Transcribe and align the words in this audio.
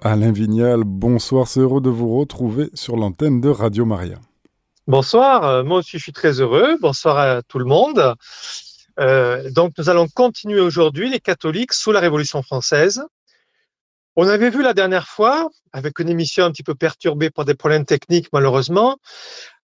Alain 0.00 0.30
Vignal, 0.30 0.84
bonsoir, 0.84 1.48
c'est 1.48 1.58
heureux 1.58 1.80
de 1.80 1.90
vous 1.90 2.16
retrouver 2.16 2.70
sur 2.72 2.96
l'antenne 2.96 3.40
de 3.40 3.48
Radio 3.48 3.84
Maria. 3.84 4.20
Bonsoir, 4.86 5.42
euh, 5.42 5.64
moi 5.64 5.78
aussi 5.78 5.98
je 5.98 6.02
suis 6.04 6.12
très 6.12 6.40
heureux. 6.40 6.78
Bonsoir 6.80 7.18
à 7.18 7.42
tout 7.42 7.58
le 7.58 7.64
monde. 7.64 8.14
Euh, 9.00 9.50
donc 9.50 9.72
nous 9.76 9.90
allons 9.90 10.06
continuer 10.06 10.60
aujourd'hui 10.60 11.10
les 11.10 11.18
catholiques 11.18 11.72
sous 11.72 11.90
la 11.90 11.98
Révolution 11.98 12.42
française. 12.42 13.02
On 14.14 14.28
avait 14.28 14.50
vu 14.50 14.62
la 14.62 14.72
dernière 14.72 15.08
fois, 15.08 15.50
avec 15.72 15.98
une 15.98 16.08
émission 16.08 16.44
un 16.44 16.52
petit 16.52 16.62
peu 16.62 16.76
perturbée 16.76 17.30
par 17.30 17.44
des 17.44 17.54
problèmes 17.54 17.84
techniques 17.84 18.28
malheureusement, 18.32 18.98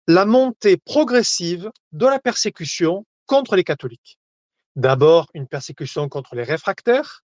la 0.07 0.23
montée 0.23 0.77
progressive 0.77 1.70
de 1.91 2.05
la 2.05 2.20
persécution 2.20 3.05
contre 3.25 3.57
les 3.57 3.66
catholiques. 3.66 4.18
D'abord 4.77 5.27
une 5.34 5.48
persécution 5.48 6.07
contre 6.07 6.36
les 6.36 6.43
réfractaires, 6.43 7.21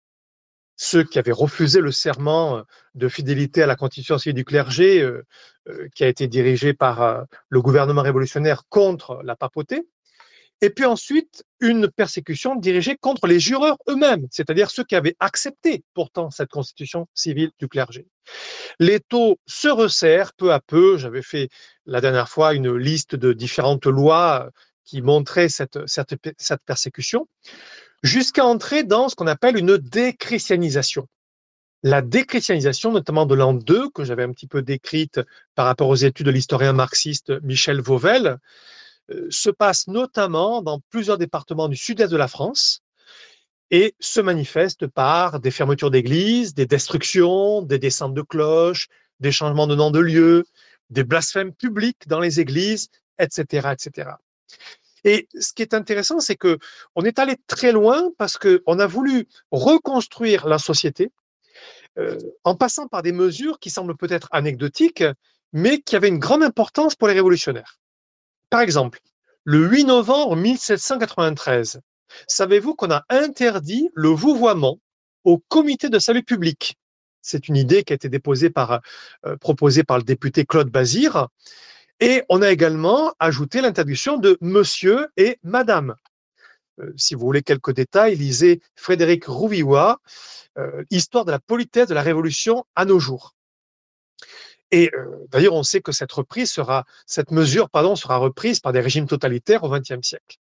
ceux 0.76 1.04
qui 1.04 1.18
avaient 1.18 1.32
refusé 1.32 1.80
le 1.80 1.90
serment 1.90 2.58
euh, 2.58 2.62
de 2.94 3.08
fidélité 3.08 3.62
à 3.62 3.66
la 3.66 3.76
constitution 3.76 4.18
civile 4.18 4.34
du 4.34 4.44
clergé, 4.44 5.00
euh, 5.00 5.24
euh, 5.68 5.88
qui 5.94 6.04
a 6.04 6.08
été 6.08 6.28
dirigé 6.28 6.74
par 6.74 7.26
le 7.48 7.62
gouvernement 7.62 8.02
révolutionnaire 8.02 8.62
contre 8.68 9.20
la 9.24 9.34
papauté. 9.34 9.82
Et 10.62 10.70
puis 10.70 10.86
ensuite, 10.86 11.44
une 11.60 11.90
persécution 11.90 12.54
dirigée 12.56 12.96
contre 12.96 13.26
les 13.26 13.40
jureurs 13.40 13.76
eux-mêmes, 13.88 14.26
c'est-à-dire 14.30 14.70
ceux 14.70 14.84
qui 14.84 14.94
avaient 14.94 15.16
accepté 15.20 15.84
pourtant 15.92 16.30
cette 16.30 16.48
constitution 16.48 17.08
civile 17.12 17.50
du 17.58 17.68
clergé. 17.68 18.06
Les 18.78 19.00
taux 19.00 19.38
se 19.46 19.68
resserrent 19.68 20.32
peu 20.32 20.54
à 20.54 20.60
peu. 20.60 20.96
J'avais 20.96 21.20
fait 21.22 21.50
la 21.84 22.00
dernière 22.00 22.30
fois 22.30 22.54
une 22.54 22.74
liste 22.74 23.16
de 23.16 23.34
différentes 23.34 23.86
lois 23.86 24.48
qui 24.84 25.02
montraient 25.02 25.50
cette, 25.50 25.78
persécution 26.64 27.28
jusqu'à 28.02 28.44
entrer 28.44 28.84
dans 28.84 29.08
ce 29.08 29.14
qu'on 29.14 29.26
appelle 29.26 29.56
une 29.56 29.78
déchristianisation. 29.78 31.08
La 31.82 32.02
déchristianisation, 32.02 32.90
notamment 32.92 33.26
de 33.26 33.34
l'an 33.34 33.54
2, 33.54 33.90
que 33.90 34.04
j'avais 34.04 34.24
un 34.24 34.32
petit 34.32 34.46
peu 34.46 34.62
décrite 34.62 35.20
par 35.54 35.66
rapport 35.66 35.88
aux 35.88 35.96
études 35.96 36.26
de 36.26 36.30
l'historien 36.30 36.72
marxiste 36.72 37.32
Michel 37.42 37.80
Vauvel, 37.80 38.38
euh, 39.10 39.26
se 39.30 39.50
passe 39.50 39.86
notamment 39.86 40.62
dans 40.62 40.80
plusieurs 40.90 41.18
départements 41.18 41.68
du 41.68 41.76
sud-est 41.76 42.10
de 42.10 42.16
la 42.16 42.28
France 42.28 42.80
et 43.70 43.94
se 44.00 44.20
manifeste 44.20 44.86
par 44.86 45.40
des 45.40 45.50
fermetures 45.50 45.90
d'églises, 45.90 46.54
des 46.54 46.66
destructions, 46.66 47.62
des 47.62 47.78
descentes 47.78 48.14
de 48.14 48.22
cloches, 48.22 48.88
des 49.20 49.32
changements 49.32 49.66
de 49.66 49.74
nom 49.74 49.90
de 49.90 50.00
lieu, 50.00 50.44
des 50.90 51.04
blasphèmes 51.04 51.52
publics 51.52 52.06
dans 52.06 52.20
les 52.20 52.40
églises, 52.40 52.88
etc., 53.18 53.72
etc. 53.72 54.10
Et 55.06 55.28
ce 55.38 55.52
qui 55.54 55.62
est 55.62 55.72
intéressant, 55.72 56.18
c'est 56.18 56.34
que 56.34 56.58
on 56.96 57.04
est 57.04 57.20
allé 57.20 57.36
très 57.46 57.70
loin 57.70 58.10
parce 58.18 58.36
qu'on 58.36 58.78
a 58.78 58.86
voulu 58.86 59.28
reconstruire 59.52 60.48
la 60.48 60.58
société 60.58 61.12
euh, 61.96 62.18
en 62.42 62.56
passant 62.56 62.88
par 62.88 63.02
des 63.02 63.12
mesures 63.12 63.60
qui 63.60 63.70
semblent 63.70 63.96
peut-être 63.96 64.28
anecdotiques, 64.32 65.04
mais 65.52 65.80
qui 65.80 65.94
avaient 65.94 66.08
une 66.08 66.18
grande 66.18 66.42
importance 66.42 66.96
pour 66.96 67.06
les 67.06 67.14
révolutionnaires. 67.14 67.78
Par 68.50 68.60
exemple, 68.60 68.98
le 69.44 69.68
8 69.68 69.84
novembre 69.84 70.34
1793, 70.34 71.80
savez-vous 72.26 72.74
qu'on 72.74 72.90
a 72.90 73.04
interdit 73.08 73.88
le 73.94 74.08
vouvoiement 74.08 74.80
au 75.22 75.38
comité 75.38 75.88
de 75.88 76.00
salut 76.00 76.24
public? 76.24 76.76
C'est 77.22 77.46
une 77.46 77.56
idée 77.56 77.84
qui 77.84 77.92
a 77.92 77.96
été 77.96 78.08
déposée 78.08 78.50
par, 78.50 78.80
euh, 79.24 79.36
proposée 79.36 79.84
par 79.84 79.98
le 79.98 80.04
député 80.04 80.44
Claude 80.44 80.68
Bazir 80.68 81.28
et 82.00 82.22
on 82.28 82.42
a 82.42 82.50
également 82.50 83.14
ajouté 83.18 83.60
l'interdiction 83.60 84.18
de 84.18 84.36
monsieur 84.40 85.08
et 85.16 85.38
madame. 85.42 85.96
Euh, 86.80 86.92
si 86.96 87.14
vous 87.14 87.20
voulez 87.20 87.42
quelques 87.42 87.72
détails, 87.72 88.16
lisez 88.16 88.60
Frédéric 88.74 89.24
Rouvillois, 89.24 90.00
euh, 90.58 90.84
Histoire 90.90 91.24
de 91.24 91.30
la 91.30 91.38
politesse 91.38 91.88
de 91.88 91.94
la 91.94 92.02
Révolution 92.02 92.66
à 92.74 92.84
nos 92.84 92.98
jours. 92.98 93.34
Et 94.70 94.90
euh, 94.94 95.26
d'ailleurs, 95.30 95.54
on 95.54 95.62
sait 95.62 95.80
que 95.80 95.92
cette 95.92 96.12
reprise 96.12 96.52
sera, 96.52 96.84
cette 97.06 97.30
mesure, 97.30 97.70
pardon, 97.70 97.96
sera 97.96 98.16
reprise 98.18 98.60
par 98.60 98.72
des 98.72 98.80
régimes 98.80 99.06
totalitaires 99.06 99.64
au 99.64 99.70
XXe 99.70 100.06
siècle. 100.06 100.38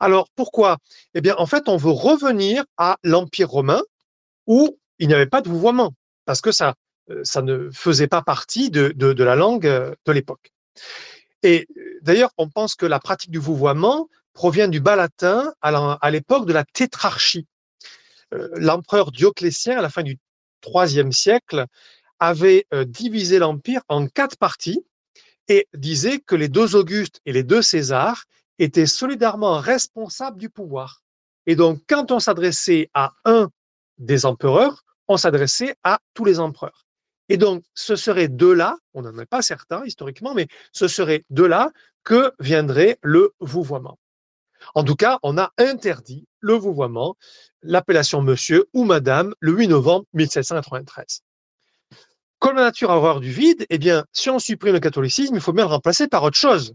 Alors 0.00 0.28
pourquoi? 0.34 0.78
Eh 1.14 1.20
bien, 1.20 1.36
en 1.38 1.46
fait, 1.46 1.68
on 1.68 1.76
veut 1.76 1.90
revenir 1.90 2.64
à 2.76 2.98
l'Empire 3.02 3.48
romain 3.48 3.82
où 4.46 4.78
il 4.98 5.08
n'y 5.08 5.14
avait 5.14 5.26
pas 5.26 5.42
de 5.42 5.48
vouvoiement, 5.48 5.94
parce 6.24 6.40
que 6.40 6.52
ça, 6.52 6.74
ça 7.22 7.42
ne 7.42 7.70
faisait 7.70 8.06
pas 8.06 8.22
partie 8.22 8.70
de, 8.70 8.88
de 8.88 9.24
la 9.24 9.36
langue 9.36 9.64
de 9.64 10.12
l'époque. 10.12 10.52
Et 11.42 11.68
d'ailleurs, 12.02 12.30
on 12.38 12.48
pense 12.48 12.74
que 12.74 12.86
la 12.86 12.98
pratique 12.98 13.30
du 13.30 13.38
vouvoiement 13.38 14.08
provient 14.32 14.68
du 14.68 14.80
bas 14.80 14.96
latin 14.96 15.52
à 15.62 16.10
l'époque 16.10 16.46
de 16.46 16.52
la 16.52 16.64
tétrarchie. 16.64 17.46
Euh, 18.34 18.48
l'empereur 18.54 19.12
Dioclétien, 19.12 19.78
à 19.78 19.82
la 19.82 19.88
fin 19.88 20.02
du 20.02 20.18
IIIe 20.66 21.12
siècle, 21.12 21.66
avait 22.18 22.66
euh, 22.74 22.84
divisé 22.84 23.38
l'empire 23.38 23.82
en 23.88 24.06
quatre 24.08 24.36
parties 24.36 24.84
et 25.48 25.68
disait 25.74 26.18
que 26.18 26.34
les 26.34 26.48
deux 26.48 26.74
Augustes 26.74 27.20
et 27.24 27.32
les 27.32 27.44
deux 27.44 27.62
Césars 27.62 28.24
étaient 28.58 28.86
solidairement 28.86 29.60
responsables 29.60 30.38
du 30.38 30.50
pouvoir. 30.50 31.02
Et 31.46 31.54
donc, 31.54 31.82
quand 31.88 32.10
on 32.10 32.18
s'adressait 32.18 32.90
à 32.94 33.12
un 33.24 33.50
des 33.98 34.26
empereurs, 34.26 34.84
on 35.08 35.16
s'adressait 35.16 35.76
à 35.84 36.00
tous 36.14 36.24
les 36.24 36.40
empereurs. 36.40 36.85
Et 37.28 37.36
donc, 37.36 37.64
ce 37.74 37.96
serait 37.96 38.28
de 38.28 38.46
là, 38.46 38.76
on 38.94 39.02
n'en 39.02 39.18
est 39.18 39.26
pas 39.26 39.42
certain 39.42 39.84
historiquement, 39.84 40.34
mais 40.34 40.46
ce 40.72 40.88
serait 40.88 41.24
de 41.30 41.44
là 41.44 41.70
que 42.04 42.32
viendrait 42.38 42.98
le 43.02 43.32
vouvoiement. 43.40 43.98
En 44.74 44.84
tout 44.84 44.94
cas, 44.94 45.18
on 45.22 45.38
a 45.38 45.52
interdit 45.58 46.26
le 46.40 46.54
vouvoiement, 46.54 47.16
l'appellation 47.62 48.22
monsieur 48.22 48.66
ou 48.72 48.84
madame, 48.84 49.34
le 49.40 49.52
8 49.52 49.68
novembre 49.68 50.06
1793. 50.14 51.22
Comme 52.38 52.56
la 52.56 52.64
nature 52.64 52.90
a 52.90 52.96
horreur 52.96 53.20
du 53.20 53.30
vide, 53.30 53.66
eh 53.70 53.78
bien, 53.78 54.04
si 54.12 54.30
on 54.30 54.38
supprime 54.38 54.74
le 54.74 54.80
catholicisme, 54.80 55.34
il 55.34 55.40
faut 55.40 55.52
bien 55.52 55.64
le 55.64 55.70
remplacer 55.70 56.06
par 56.06 56.22
autre 56.22 56.36
chose. 56.36 56.74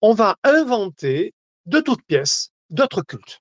On 0.00 0.14
va 0.14 0.36
inventer 0.42 1.34
de 1.66 1.80
toutes 1.80 2.02
pièces 2.02 2.50
d'autres 2.70 3.02
cultes. 3.02 3.40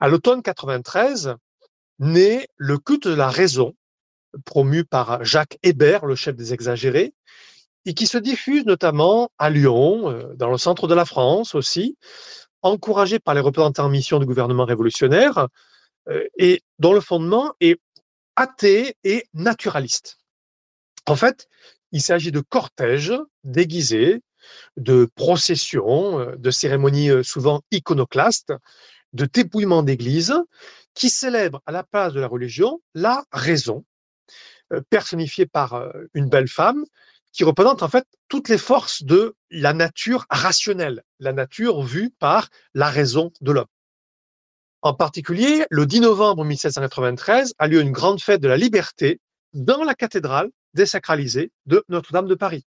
À 0.00 0.08
l'automne 0.08 0.42
93, 0.42 1.34
naît 1.98 2.46
le 2.56 2.78
culte 2.78 3.08
de 3.08 3.14
la 3.14 3.28
raison, 3.28 3.74
promu 4.44 4.84
par 4.84 5.24
Jacques 5.24 5.58
Hébert, 5.62 6.06
le 6.06 6.14
chef 6.14 6.36
des 6.36 6.52
exagérés, 6.52 7.14
et 7.86 7.94
qui 7.94 8.06
se 8.06 8.18
diffuse 8.18 8.64
notamment 8.64 9.30
à 9.38 9.50
Lyon, 9.50 10.10
euh, 10.10 10.34
dans 10.34 10.50
le 10.50 10.58
centre 10.58 10.86
de 10.88 10.94
la 10.94 11.04
France 11.04 11.54
aussi, 11.54 11.96
encouragé 12.62 13.18
par 13.18 13.34
les 13.34 13.40
représentants 13.40 13.86
en 13.86 13.90
mission 13.90 14.18
du 14.18 14.26
gouvernement 14.26 14.64
révolutionnaire, 14.64 15.48
euh, 16.08 16.26
et 16.38 16.62
dont 16.78 16.92
le 16.92 17.00
fondement 17.00 17.52
est 17.60 17.78
athée 18.36 18.96
et 19.04 19.24
naturaliste. 19.34 20.18
En 21.06 21.16
fait, 21.16 21.46
il 21.92 22.00
s'agit 22.00 22.32
de 22.32 22.40
cortèges 22.40 23.14
déguisés, 23.44 24.22
de 24.76 25.08
processions, 25.14 26.20
euh, 26.20 26.36
de 26.36 26.50
cérémonies 26.50 27.10
souvent 27.22 27.60
iconoclastes, 27.70 28.52
de 29.12 29.26
dépouillements 29.26 29.82
d'églises, 29.82 30.34
qui 30.94 31.10
célèbrent 31.10 31.60
à 31.66 31.72
la 31.72 31.84
place 31.84 32.12
de 32.12 32.20
la 32.20 32.26
religion 32.26 32.80
la 32.94 33.24
raison, 33.32 33.84
personnifié 34.90 35.46
par 35.46 35.74
euh, 35.74 35.90
une 36.14 36.28
belle 36.28 36.48
femme 36.48 36.84
qui 37.32 37.44
représente 37.44 37.82
en 37.82 37.88
fait 37.88 38.06
toutes 38.28 38.48
les 38.48 38.58
forces 38.58 39.02
de 39.02 39.34
la 39.50 39.72
nature 39.72 40.24
rationnelle, 40.30 41.02
la 41.18 41.32
nature 41.32 41.82
vue 41.82 42.10
par 42.18 42.48
la 42.74 42.88
raison 42.88 43.32
de 43.40 43.52
l'homme. 43.52 43.66
En 44.82 44.94
particulier, 44.94 45.66
le 45.70 45.86
10 45.86 46.00
novembre 46.02 46.44
1793 46.44 47.54
a 47.58 47.66
lieu 47.66 47.80
une 47.80 47.90
grande 47.90 48.20
fête 48.20 48.40
de 48.40 48.48
la 48.48 48.56
liberté 48.56 49.20
dans 49.52 49.82
la 49.82 49.94
cathédrale 49.94 50.50
désacralisée 50.74 51.52
de 51.66 51.84
Notre-Dame 51.88 52.26
de 52.26 52.34
Paris. 52.34 52.66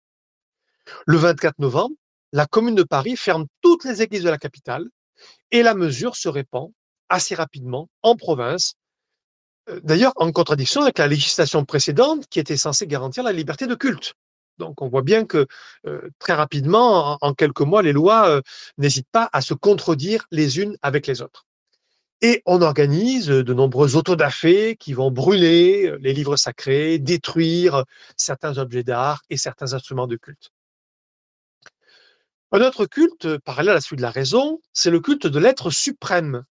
Le 1.06 1.16
24 1.16 1.58
novembre, 1.58 1.94
la 2.32 2.46
commune 2.46 2.74
de 2.74 2.82
Paris 2.82 3.16
ferme 3.16 3.46
toutes 3.60 3.84
les 3.84 4.02
églises 4.02 4.24
de 4.24 4.30
la 4.30 4.38
capitale 4.38 4.86
et 5.50 5.62
la 5.62 5.74
mesure 5.74 6.16
se 6.16 6.28
répand 6.28 6.70
assez 7.08 7.34
rapidement 7.34 7.88
en 8.02 8.16
province 8.16 8.74
d'ailleurs 9.82 10.12
en 10.16 10.32
contradiction 10.32 10.82
avec 10.82 10.98
la 10.98 11.06
législation 11.06 11.64
précédente 11.64 12.26
qui 12.28 12.40
était 12.40 12.56
censée 12.56 12.86
garantir 12.86 13.22
la 13.22 13.32
liberté 13.32 13.66
de 13.66 13.74
culte. 13.74 14.14
Donc 14.60 14.82
on 14.82 14.88
voit 14.88 15.02
bien 15.02 15.24
que 15.24 15.46
euh, 15.86 16.08
très 16.20 16.34
rapidement, 16.34 17.18
en, 17.20 17.34
quelques 17.34 17.62
mois, 17.62 17.82
les 17.82 17.92
lois 17.92 18.28
euh, 18.28 18.42
n'hésitent 18.78 19.10
pas 19.10 19.28
à 19.32 19.40
se 19.40 19.54
contredire 19.54 20.26
les 20.30 20.60
unes 20.60 20.76
avec 20.82 21.08
les 21.08 21.22
autres. 21.22 21.46
Et 22.22 22.42
on 22.44 22.60
organise 22.60 23.28
de 23.28 23.54
nombreux 23.54 23.96
autodafés 23.96 24.76
qui 24.76 24.92
vont 24.92 25.10
brûler 25.10 25.86
euh, 25.86 25.98
les 26.00 26.12
livres 26.12 26.36
sacrés, 26.36 26.98
détruire 26.98 27.84
certains 28.16 28.58
objets 28.58 28.84
d'art 28.84 29.22
et 29.30 29.38
certains 29.38 29.72
instruments 29.72 30.06
de 30.06 30.16
culte. 30.16 30.50
Un 32.52 32.60
autre 32.60 32.84
culte, 32.84 33.38
parallèle 33.38 33.76
à 33.76 33.80
celui 33.80 33.96
de 33.96 34.02
la 34.02 34.10
raison, 34.10 34.60
c'est 34.72 34.90
le 34.90 35.00
culte 35.00 35.26
de 35.26 35.38
l'être 35.38 35.70
suprême, 35.70 36.44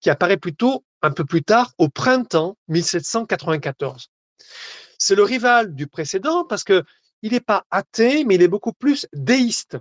qui 0.00 0.08
apparaît 0.08 0.36
plutôt 0.36 0.84
un 1.02 1.10
peu 1.10 1.24
plus 1.24 1.42
tard, 1.42 1.72
au 1.78 1.88
printemps 1.88 2.56
1794. 2.68 4.08
C'est 4.98 5.14
le 5.14 5.24
rival 5.24 5.74
du 5.74 5.86
précédent 5.86 6.44
parce 6.44 6.64
que 6.64 6.84
il 7.22 7.32
n'est 7.32 7.40
pas 7.40 7.64
athée, 7.70 8.24
mais 8.24 8.34
il 8.34 8.42
est 8.42 8.48
beaucoup 8.48 8.72
plus 8.72 9.06
déiste. 9.12 9.78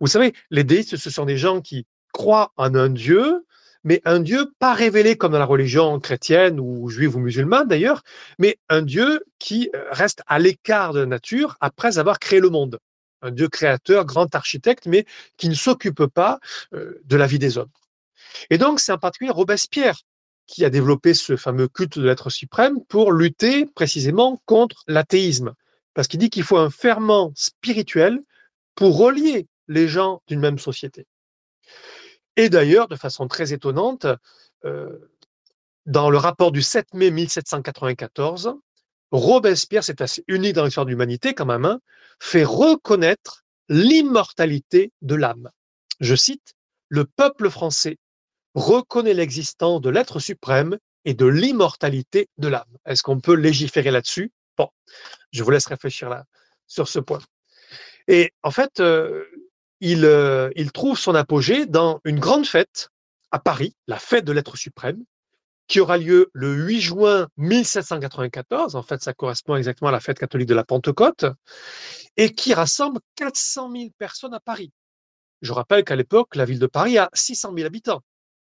Vous 0.00 0.08
savez, 0.08 0.34
les 0.50 0.64
déistes, 0.64 0.96
ce 0.96 1.10
sont 1.10 1.24
des 1.24 1.36
gens 1.36 1.60
qui 1.60 1.86
croient 2.12 2.52
en 2.56 2.74
un 2.74 2.88
Dieu, 2.88 3.44
mais 3.84 4.00
un 4.04 4.20
Dieu 4.20 4.52
pas 4.58 4.74
révélé 4.74 5.16
comme 5.16 5.32
dans 5.32 5.38
la 5.38 5.44
religion 5.44 6.00
chrétienne 6.00 6.58
ou 6.58 6.88
juive 6.88 7.16
ou 7.16 7.20
musulmane 7.20 7.68
d'ailleurs, 7.68 8.02
mais 8.38 8.58
un 8.68 8.82
Dieu 8.82 9.24
qui 9.38 9.70
euh, 9.74 9.84
reste 9.90 10.22
à 10.26 10.38
l'écart 10.38 10.92
de 10.92 11.00
la 11.00 11.06
nature 11.06 11.56
après 11.60 11.98
avoir 11.98 12.18
créé 12.18 12.40
le 12.40 12.50
monde. 12.50 12.78
Un 13.22 13.30
Dieu 13.30 13.48
créateur, 13.48 14.04
grand 14.04 14.34
architecte, 14.34 14.86
mais 14.86 15.06
qui 15.36 15.48
ne 15.48 15.54
s'occupe 15.54 16.06
pas 16.06 16.40
euh, 16.74 17.00
de 17.04 17.16
la 17.16 17.26
vie 17.26 17.38
des 17.38 17.56
hommes. 17.58 17.70
Et 18.50 18.58
donc, 18.58 18.80
c'est 18.80 18.92
en 18.92 18.98
particulier 18.98 19.30
Robespierre 19.30 19.96
qui 20.46 20.64
a 20.64 20.70
développé 20.70 21.14
ce 21.14 21.36
fameux 21.36 21.68
culte 21.68 21.98
de 21.98 22.04
l'être 22.04 22.30
suprême 22.30 22.84
pour 22.84 23.12
lutter 23.12 23.66
précisément 23.66 24.42
contre 24.46 24.82
l'athéisme. 24.86 25.54
Parce 25.94 26.08
qu'il 26.08 26.20
dit 26.20 26.30
qu'il 26.30 26.42
faut 26.42 26.58
un 26.58 26.70
ferment 26.70 27.32
spirituel 27.34 28.20
pour 28.74 28.98
relier 28.98 29.46
les 29.68 29.88
gens 29.88 30.22
d'une 30.26 30.40
même 30.40 30.58
société. 30.58 31.06
Et 32.36 32.48
d'ailleurs, 32.48 32.88
de 32.88 32.96
façon 32.96 33.28
très 33.28 33.52
étonnante, 33.52 34.06
euh, 34.64 35.10
dans 35.86 36.10
le 36.10 36.18
rapport 36.18 36.50
du 36.50 36.62
7 36.62 36.94
mai 36.94 37.10
1794, 37.10 38.54
Robespierre, 39.12 39.84
c'est 39.84 40.00
assez 40.00 40.24
unique 40.26 40.54
dans 40.54 40.64
l'histoire 40.64 40.86
de 40.86 40.90
l'humanité 40.90 41.34
quand 41.34 41.46
même, 41.46 41.64
hein, 41.64 41.80
fait 42.18 42.44
reconnaître 42.44 43.44
l'immortalité 43.68 44.92
de 45.02 45.14
l'âme. 45.14 45.50
Je 46.00 46.14
cite, 46.14 46.54
Le 46.88 47.04
peuple 47.04 47.48
français 47.48 47.98
reconnaît 48.54 49.14
l'existence 49.14 49.80
de 49.80 49.90
l'être 49.90 50.20
suprême 50.20 50.78
et 51.04 51.14
de 51.14 51.26
l'immortalité 51.26 52.28
de 52.38 52.48
l'âme. 52.48 52.64
Est-ce 52.86 53.02
qu'on 53.02 53.20
peut 53.20 53.34
légiférer 53.34 53.90
là-dessus? 53.90 54.32
Bon, 54.56 54.68
je 55.32 55.42
vous 55.42 55.50
laisse 55.50 55.66
réfléchir 55.66 56.08
là 56.08 56.24
sur 56.66 56.88
ce 56.88 56.98
point. 56.98 57.20
Et 58.08 58.32
en 58.42 58.50
fait, 58.50 58.80
euh, 58.80 59.24
il, 59.80 60.04
euh, 60.04 60.50
il 60.56 60.72
trouve 60.72 60.98
son 60.98 61.14
apogée 61.14 61.66
dans 61.66 62.00
une 62.04 62.20
grande 62.20 62.46
fête 62.46 62.90
à 63.30 63.38
Paris, 63.38 63.74
la 63.86 63.98
fête 63.98 64.24
de 64.24 64.32
l'être 64.32 64.56
suprême, 64.56 65.02
qui 65.66 65.80
aura 65.80 65.98
lieu 65.98 66.30
le 66.32 66.54
8 66.54 66.80
juin 66.80 67.28
1794. 67.36 68.76
En 68.76 68.82
fait, 68.82 69.02
ça 69.02 69.14
correspond 69.14 69.56
exactement 69.56 69.88
à 69.88 69.92
la 69.92 70.00
fête 70.00 70.18
catholique 70.18 70.48
de 70.48 70.54
la 70.54 70.64
Pentecôte, 70.64 71.24
et 72.16 72.34
qui 72.34 72.54
rassemble 72.54 73.00
400 73.16 73.72
000 73.72 73.84
personnes 73.98 74.34
à 74.34 74.40
Paris. 74.40 74.72
Je 75.42 75.52
rappelle 75.52 75.84
qu'à 75.84 75.96
l'époque, 75.96 76.36
la 76.36 76.44
ville 76.44 76.58
de 76.58 76.66
Paris 76.66 76.98
a 76.98 77.10
600 77.12 77.52
000 77.54 77.66
habitants. 77.66 78.02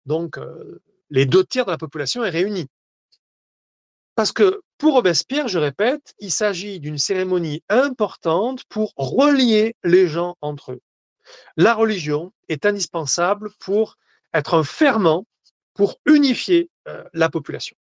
Donc, 0.07 0.37
euh, 0.37 0.81
les 1.09 1.25
deux 1.25 1.43
tiers 1.43 1.65
de 1.65 1.71
la 1.71 1.77
population 1.77 2.23
est 2.23 2.29
réunie. 2.29 2.67
Parce 4.15 4.31
que 4.31 4.61
pour 4.77 4.93
Robespierre, 4.93 5.47
je 5.47 5.59
répète, 5.59 6.15
il 6.19 6.31
s'agit 6.31 6.79
d'une 6.79 6.97
cérémonie 6.97 7.61
importante 7.69 8.63
pour 8.69 8.93
relier 8.95 9.75
les 9.83 10.07
gens 10.07 10.35
entre 10.41 10.71
eux. 10.71 10.81
La 11.57 11.73
religion 11.75 12.31
est 12.47 12.65
indispensable 12.65 13.51
pour 13.59 13.97
être 14.33 14.53
un 14.53 14.63
ferment, 14.63 15.25
pour 15.73 15.99
unifier 16.05 16.69
euh, 16.87 17.03
la 17.13 17.29
population. 17.29 17.75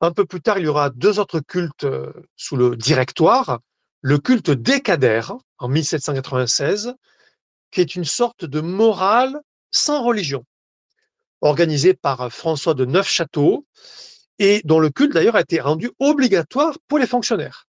Un 0.00 0.12
peu 0.12 0.24
plus 0.24 0.40
tard, 0.40 0.58
il 0.58 0.64
y 0.64 0.68
aura 0.68 0.90
deux 0.90 1.18
autres 1.18 1.40
cultes 1.40 1.84
euh, 1.84 2.12
sous 2.36 2.56
le 2.56 2.76
directoire. 2.76 3.58
Le 4.02 4.18
culte 4.18 4.50
décadaire, 4.50 5.34
en 5.58 5.68
1796, 5.68 6.94
qui 7.72 7.80
est 7.80 7.96
une 7.96 8.04
sorte 8.04 8.44
de 8.44 8.60
morale 8.60 9.40
sans 9.72 10.02
religion 10.02 10.44
organisé 11.40 11.94
par 11.94 12.20
euh, 12.22 12.28
François 12.28 12.74
de 12.74 12.84
Neufchâteau 12.84 13.66
et 14.38 14.62
dont 14.64 14.80
le 14.80 14.90
culte 14.90 15.12
d'ailleurs 15.12 15.36
a 15.36 15.42
été 15.42 15.60
rendu 15.60 15.90
obligatoire 15.98 16.78
pour 16.88 16.98
les 16.98 17.06
fonctionnaires. 17.06 17.66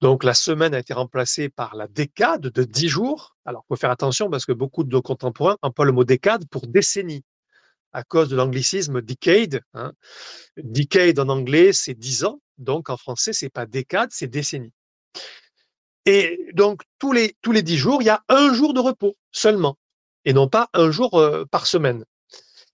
Donc 0.00 0.24
la 0.24 0.34
semaine 0.34 0.74
a 0.74 0.78
été 0.78 0.92
remplacée 0.92 1.48
par 1.48 1.74
la 1.74 1.88
décade 1.88 2.42
de 2.42 2.64
dix 2.64 2.88
jours. 2.88 3.36
Alors 3.44 3.64
il 3.64 3.68
faut 3.68 3.80
faire 3.80 3.90
attention 3.90 4.28
parce 4.30 4.44
que 4.44 4.52
beaucoup 4.52 4.84
de 4.84 4.90
nos 4.90 5.02
contemporains 5.02 5.56
emploient 5.62 5.86
le 5.86 5.92
mot 5.92 6.04
décade 6.04 6.46
pour 6.48 6.66
décennie 6.66 7.24
à 7.92 8.04
cause 8.04 8.28
de 8.28 8.36
l'anglicisme 8.36 9.00
decade. 9.00 9.62
Hein. 9.72 9.92
Decade 10.58 11.18
en 11.18 11.28
anglais 11.30 11.72
c'est 11.72 11.94
dix 11.94 12.24
ans, 12.24 12.40
donc 12.58 12.90
en 12.90 12.98
français 12.98 13.32
c'est 13.32 13.48
pas 13.48 13.64
décade, 13.64 14.10
c'est 14.12 14.26
décennie. 14.26 14.72
Et 16.04 16.50
donc 16.52 16.82
tous 16.98 17.12
les 17.12 17.34
tous 17.40 17.52
les 17.52 17.62
dix 17.62 17.78
jours 17.78 18.02
il 18.02 18.06
y 18.06 18.10
a 18.10 18.22
un 18.28 18.52
jour 18.52 18.74
de 18.74 18.80
repos 18.80 19.16
seulement 19.32 19.78
et 20.26 20.34
non 20.34 20.46
pas 20.48 20.68
un 20.74 20.90
jour 20.90 21.18
euh, 21.18 21.46
par 21.50 21.66
semaine. 21.66 22.04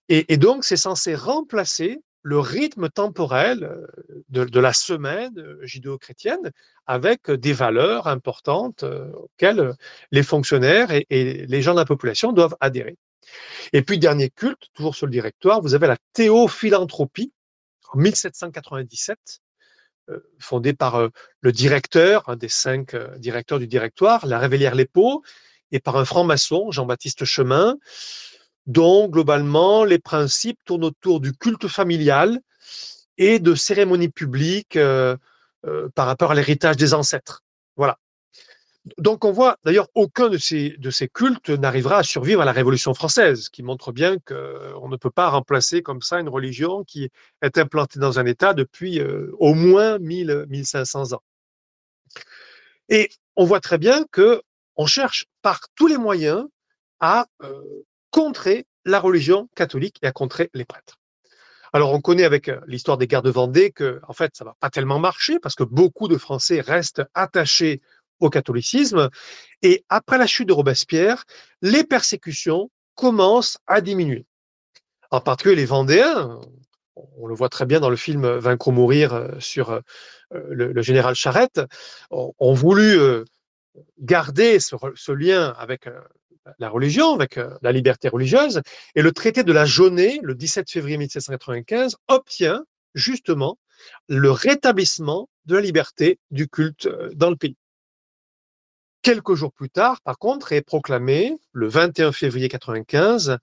Et, 0.08 0.36
donc, 0.36 0.64
c'est 0.64 0.76
censé 0.76 1.14
remplacer 1.14 2.00
le 2.22 2.38
rythme 2.38 2.88
temporel 2.88 3.64
euh, 3.64 3.86
de, 4.28 4.60
la 4.60 4.72
semaine 4.72 5.36
euh, 5.38 5.58
judéo-chrétienne 5.62 6.52
avec 6.86 7.30
des 7.30 7.52
valeurs 7.52 8.06
importantes 8.06 8.84
euh, 8.84 9.10
auxquelles 9.12 9.72
les 10.12 10.22
fonctionnaires 10.22 10.90
et, 10.90 11.06
les 11.10 11.62
gens 11.62 11.72
de 11.72 11.78
la 11.78 11.84
population 11.84 12.32
doivent 12.32 12.56
adhérer. 12.60 12.96
Et 13.72 13.82
puis, 13.82 13.98
dernier 13.98 14.30
culte, 14.30 14.68
toujours 14.74 14.94
sur 14.94 15.06
le 15.06 15.12
directoire, 15.12 15.60
vous 15.60 15.74
avez 15.74 15.86
la 15.86 15.96
théophilanthropie 16.12 17.32
en 17.92 17.98
1797, 17.98 19.40
fondée 20.40 20.72
par 20.72 21.08
le 21.40 21.52
directeur, 21.52 22.28
un 22.28 22.36
des 22.36 22.48
cinq 22.48 22.96
directeurs 23.18 23.60
du 23.60 23.68
directoire, 23.68 24.26
la 24.26 24.38
Révélière 24.38 24.74
Lépo, 24.74 25.22
et 25.70 25.78
par 25.78 25.96
un 25.96 26.04
franc-maçon, 26.04 26.70
Jean-Baptiste 26.70 27.24
Chemin, 27.24 27.76
dont 28.66 29.08
globalement 29.08 29.84
les 29.84 29.98
principes 29.98 30.58
tournent 30.64 30.84
autour 30.84 31.20
du 31.20 31.32
culte 31.32 31.68
familial 31.68 32.40
et 33.18 33.38
de 33.38 33.54
cérémonies 33.54 34.08
publiques 34.08 34.76
euh, 34.76 35.16
euh, 35.66 35.88
par 35.94 36.06
rapport 36.06 36.30
à 36.30 36.34
l'héritage 36.34 36.76
des 36.76 36.94
ancêtres. 36.94 37.42
Voilà. 37.76 37.98
Donc 38.98 39.24
on 39.24 39.30
voit 39.30 39.58
d'ailleurs 39.64 39.88
aucun 39.94 40.28
de 40.28 40.38
ces, 40.38 41.08
cultes 41.14 41.50
n'arrivera 41.50 41.98
à 41.98 42.02
survivre 42.02 42.42
à 42.42 42.44
la 42.44 42.50
Révolution 42.50 42.94
française, 42.94 43.48
qui 43.48 43.62
montre 43.62 43.92
bien 43.92 44.16
qu'on 44.18 44.88
ne 44.88 44.96
peut 44.96 45.10
pas 45.10 45.28
remplacer 45.28 45.82
comme 45.82 46.02
ça 46.02 46.18
une 46.18 46.28
religion 46.28 46.82
qui 46.82 47.08
est 47.42 47.58
implantée 47.58 48.00
dans 48.00 48.18
un 48.18 48.26
État 48.26 48.54
depuis 48.54 48.98
euh, 48.98 49.30
au 49.38 49.54
moins 49.54 49.98
1000, 49.98 50.46
1500 50.48 51.12
ans. 51.12 51.22
Et 52.88 53.08
on 53.36 53.44
voit 53.44 53.60
très 53.60 53.78
bien 53.78 54.04
que 54.10 54.42
on 54.74 54.86
cherche 54.86 55.26
par 55.42 55.60
tous 55.76 55.86
les 55.86 55.98
moyens 55.98 56.44
à 56.98 57.26
contrer 58.12 58.66
la 58.84 59.00
religion 59.00 59.48
catholique 59.56 59.98
et 60.02 60.06
à 60.06 60.12
contrer 60.12 60.50
les 60.54 60.64
prêtres. 60.64 61.00
Alors, 61.72 61.92
on 61.92 62.00
connaît 62.00 62.24
avec 62.24 62.48
euh, 62.48 62.60
l'histoire 62.66 62.98
des 62.98 63.06
guerres 63.06 63.22
de 63.22 63.30
Vendée 63.30 63.72
que, 63.72 64.00
en 64.06 64.12
fait, 64.12 64.32
ça 64.36 64.44
va 64.44 64.54
pas 64.60 64.70
tellement 64.70 64.98
marcher 64.98 65.38
parce 65.40 65.54
que 65.54 65.64
beaucoup 65.64 66.06
de 66.06 66.18
Français 66.18 66.60
restent 66.60 67.02
attachés 67.14 67.80
au 68.20 68.28
catholicisme. 68.28 69.08
Et 69.62 69.84
après 69.88 70.18
la 70.18 70.26
chute 70.26 70.48
de 70.48 70.52
Robespierre, 70.52 71.24
les 71.62 71.82
persécutions 71.82 72.70
commencent 72.94 73.58
à 73.66 73.80
diminuer. 73.80 74.26
En 75.10 75.20
particulier 75.20 75.56
les 75.56 75.64
Vendéens, 75.64 76.40
on 76.94 77.26
le 77.26 77.34
voit 77.34 77.48
très 77.48 77.64
bien 77.64 77.80
dans 77.80 77.90
le 77.90 77.96
film 77.96 78.26
Vaincre 78.36 78.68
ou 78.68 78.72
mourir 78.72 79.14
euh, 79.14 79.28
sur 79.40 79.70
euh, 79.70 79.80
le, 80.50 80.82
général 80.82 81.14
Charette, 81.14 81.60
ont, 82.10 82.54
voulu 82.54 82.98
garder 83.98 84.58
ce 84.60 85.12
lien 85.12 85.54
avec 85.58 85.88
la 86.58 86.68
religion, 86.68 87.14
avec 87.14 87.38
euh, 87.38 87.50
la 87.62 87.72
liberté 87.72 88.08
religieuse. 88.08 88.62
Et 88.94 89.02
le 89.02 89.12
traité 89.12 89.44
de 89.44 89.52
la 89.52 89.64
Jaunée, 89.64 90.20
le 90.22 90.34
17 90.34 90.70
février 90.70 90.96
1795, 90.98 91.96
obtient 92.08 92.64
justement 92.94 93.58
le 94.08 94.30
rétablissement 94.30 95.28
de 95.46 95.56
la 95.56 95.60
liberté 95.60 96.18
du 96.30 96.48
culte 96.48 96.86
euh, 96.86 97.10
dans 97.14 97.30
le 97.30 97.36
pays. 97.36 97.56
Quelques 99.02 99.34
jours 99.34 99.52
plus 99.52 99.70
tard, 99.70 100.00
par 100.02 100.18
contre, 100.18 100.52
est 100.52 100.62
proclamée, 100.62 101.36
le 101.52 101.68
21 101.68 102.12
février 102.12 102.48
95, 102.48 103.38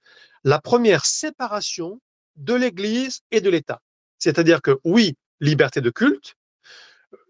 la 0.45 0.59
première 0.59 1.05
séparation 1.05 1.99
de 2.37 2.53
l'Église 2.53 3.21
et 3.31 3.41
de 3.41 3.49
l'État. 3.49 3.81
C'est-à-dire 4.19 4.61
que 4.61 4.79
oui, 4.85 5.15
liberté 5.41 5.81
de 5.81 5.89
culte, 5.89 6.35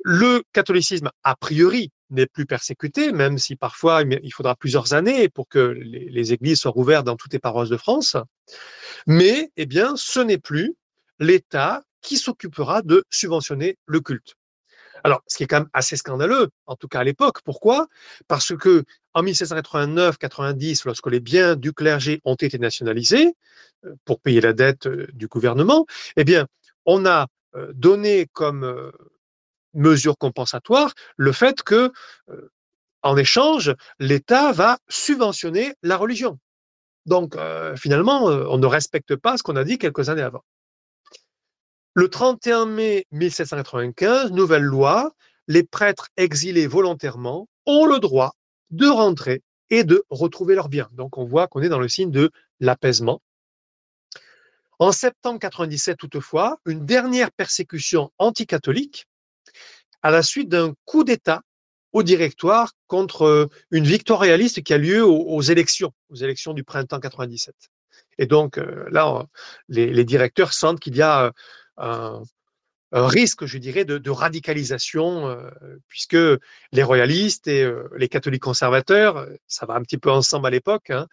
le 0.04 0.44
catholicisme, 0.54 1.10
a 1.24 1.36
priori, 1.36 1.92
n'est 2.10 2.25
plus 2.25 2.46
persécuté, 2.46 3.12
même 3.12 3.38
si 3.38 3.56
parfois 3.56 4.04
il 4.04 4.34
faudra 4.34 4.56
plusieurs 4.56 4.94
années 4.94 5.30
pour 5.30 5.48
que 5.48 5.60
les, 5.60 6.34
églises 6.34 6.60
soient 6.60 6.78
ouvertes 6.78 7.06
dans 7.06 7.16
toutes 7.16 7.34
les 7.34 7.39
paroisses 7.39 7.70
de 7.70 7.78
France. 7.78 8.18
Mais, 9.08 9.51
eh 9.58 9.66
bien, 9.66 9.96
ce 9.96 10.20
n'est 10.20 10.38
plus 10.38 10.75
l'État 11.20 11.84
qui 12.01 12.18
s'occupera 12.18 12.82
de 12.82 13.04
subventionner 13.10 13.78
le 13.86 14.00
culte. 14.00 14.36
Alors, 15.04 15.22
ce 15.28 15.38
qui 15.38 15.44
est 15.44 15.48
quand 15.48 15.62
même 15.62 15.70
assez 15.74 15.96
scandaleux, 15.96 16.50
en 16.66 16.75
tout 16.75 16.88
cas 16.88 17.00
à 17.00 17.04
l'époque. 17.04 17.42
Pourquoi? 17.44 17.88
Parce 18.28 18.56
que 18.56 18.84
en 19.13 19.24
1789-90, 19.24 20.82
lorsque 20.86 21.08
les 21.08 21.20
biens 21.20 21.56
du 21.56 21.74
clergé 21.74 22.22
ont 22.25 22.36
été 22.36 22.58
nationalisés 22.60 23.34
euh, 23.86 23.96
pour 24.06 24.20
payer 24.20 24.42
la 24.42 24.54
dette 24.54 24.88
euh, 24.88 25.08
du 25.13 25.28
gouvernement, 25.28 25.86
eh 26.18 26.24
bien, 26.24 26.48
on 26.86 27.06
a 27.06 27.28
euh, 27.56 27.72
donné 27.74 28.28
comme 28.34 28.92
mesure 29.74 30.18
compensatoire 30.18 30.94
le 31.18 31.32
fait 31.32 31.64
que, 31.64 31.92
euh, 32.30 32.52
en 33.02 33.16
échange, 33.18 33.74
l'État 34.00 34.52
va 34.52 34.80
subventionner 34.90 35.74
la 35.84 35.98
religion. 35.98 36.38
Donc, 37.06 37.36
euh, 37.36 37.76
finalement, 37.76 38.30
euh, 38.30 38.46
on 38.50 38.58
ne 38.58 38.66
respecte 38.66 39.16
pas 39.16 39.38
ce 39.38 39.44
qu'on 39.44 39.56
a 39.56 39.64
dit 39.64 39.78
quelques 39.78 40.10
années 40.10 40.22
avant. 40.22 40.44
Le 41.94 42.08
31 42.08 42.66
mai 42.66 43.06
1795, 43.12 44.32
nouvelle 44.32 44.64
loi, 44.64 45.12
les 45.48 45.64
prêtres 45.64 46.10
exilés 46.18 46.68
volontairement 46.68 47.48
ont 47.66 47.86
le 47.86 48.00
droit 48.00 48.36
de 48.70 48.88
rentrer 48.88 49.42
et 49.70 49.84
de 49.84 50.04
retrouver 50.10 50.56
leurs 50.56 50.70
biens. 50.70 50.90
Donc 50.94 51.18
on 51.18 51.26
voit 51.26 51.48
qu'on 51.48 51.62
est 51.62 51.70
dans 51.70 51.80
le 51.80 51.90
signe 51.90 52.12
de 52.12 52.32
l'apaisement. 52.60 53.22
En 54.78 54.94
septembre 54.94 55.40
97, 55.40 55.98
toutefois, 55.98 56.60
une 56.66 56.86
dernière 56.86 57.32
persécution 57.32 58.12
anticatholique 58.18 59.09
à 60.01 60.12
la 60.12 60.24
suite 60.24 60.50
d'un 60.50 60.74
coup 60.86 61.03
d'État 61.03 61.41
au 61.91 62.03
directoire 62.03 62.74
contre 62.88 63.24
euh, 63.24 63.48
une 63.72 63.86
victoire 63.86 64.20
réaliste 64.20 64.62
qui 64.63 64.74
a 64.74 64.77
lieu 64.77 65.03
aux, 65.03 65.41
élections, 65.41 65.91
aux 66.10 66.15
élections 66.15 66.53
du 66.53 66.63
printemps 66.63 67.00
97. 67.00 67.56
Et 68.18 68.27
donc 68.27 68.58
euh, 68.58 68.86
là, 68.91 69.25
les, 69.68 70.06
directeurs 70.06 70.53
sentent 70.53 70.79
qu'il 70.79 70.96
y 70.96 71.01
a 71.01 71.34
un, 71.77 72.22
risque, 72.91 73.46
je 73.46 73.58
dirais, 73.58 73.86
de, 73.86 74.10
radicalisation, 74.10 75.38
puisque 75.88 76.18
les 76.72 76.84
royalistes 76.84 77.48
et 77.48 77.72
les 77.96 78.10
catholiques 78.10 78.41
conservateurs, 78.41 79.27
ça 79.48 79.65
va 79.65 79.75
un 79.75 79.82
petit 79.84 80.00
peu 80.00 80.12
ensemble 80.12 80.48
à 80.48 80.50
l'époque, 80.50 80.89
hein, 80.89 81.08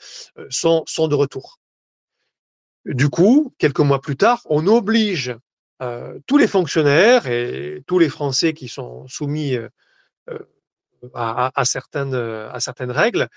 sont 0.48 1.08
de 1.08 1.14
retour. 1.14 1.60
Du 2.86 3.08
coup, 3.08 3.52
quelques 3.58 3.80
mois 3.80 4.00
plus 4.00 4.16
tard, 4.16 4.42
on 4.44 4.66
oblige 4.68 5.36
euh, 5.82 6.18
tous 6.26 6.38
les 6.38 6.46
fonctionnaires 6.46 7.26
et 7.26 7.82
tous 7.86 7.98
les 7.98 8.08
Français 8.08 8.54
qui 8.54 8.68
sont 8.68 9.06
soumis 9.08 9.54
euh, 9.54 9.68
euh, 10.30 10.38
à, 11.14 11.64
certaines, 11.64 12.14
règles 12.90 13.28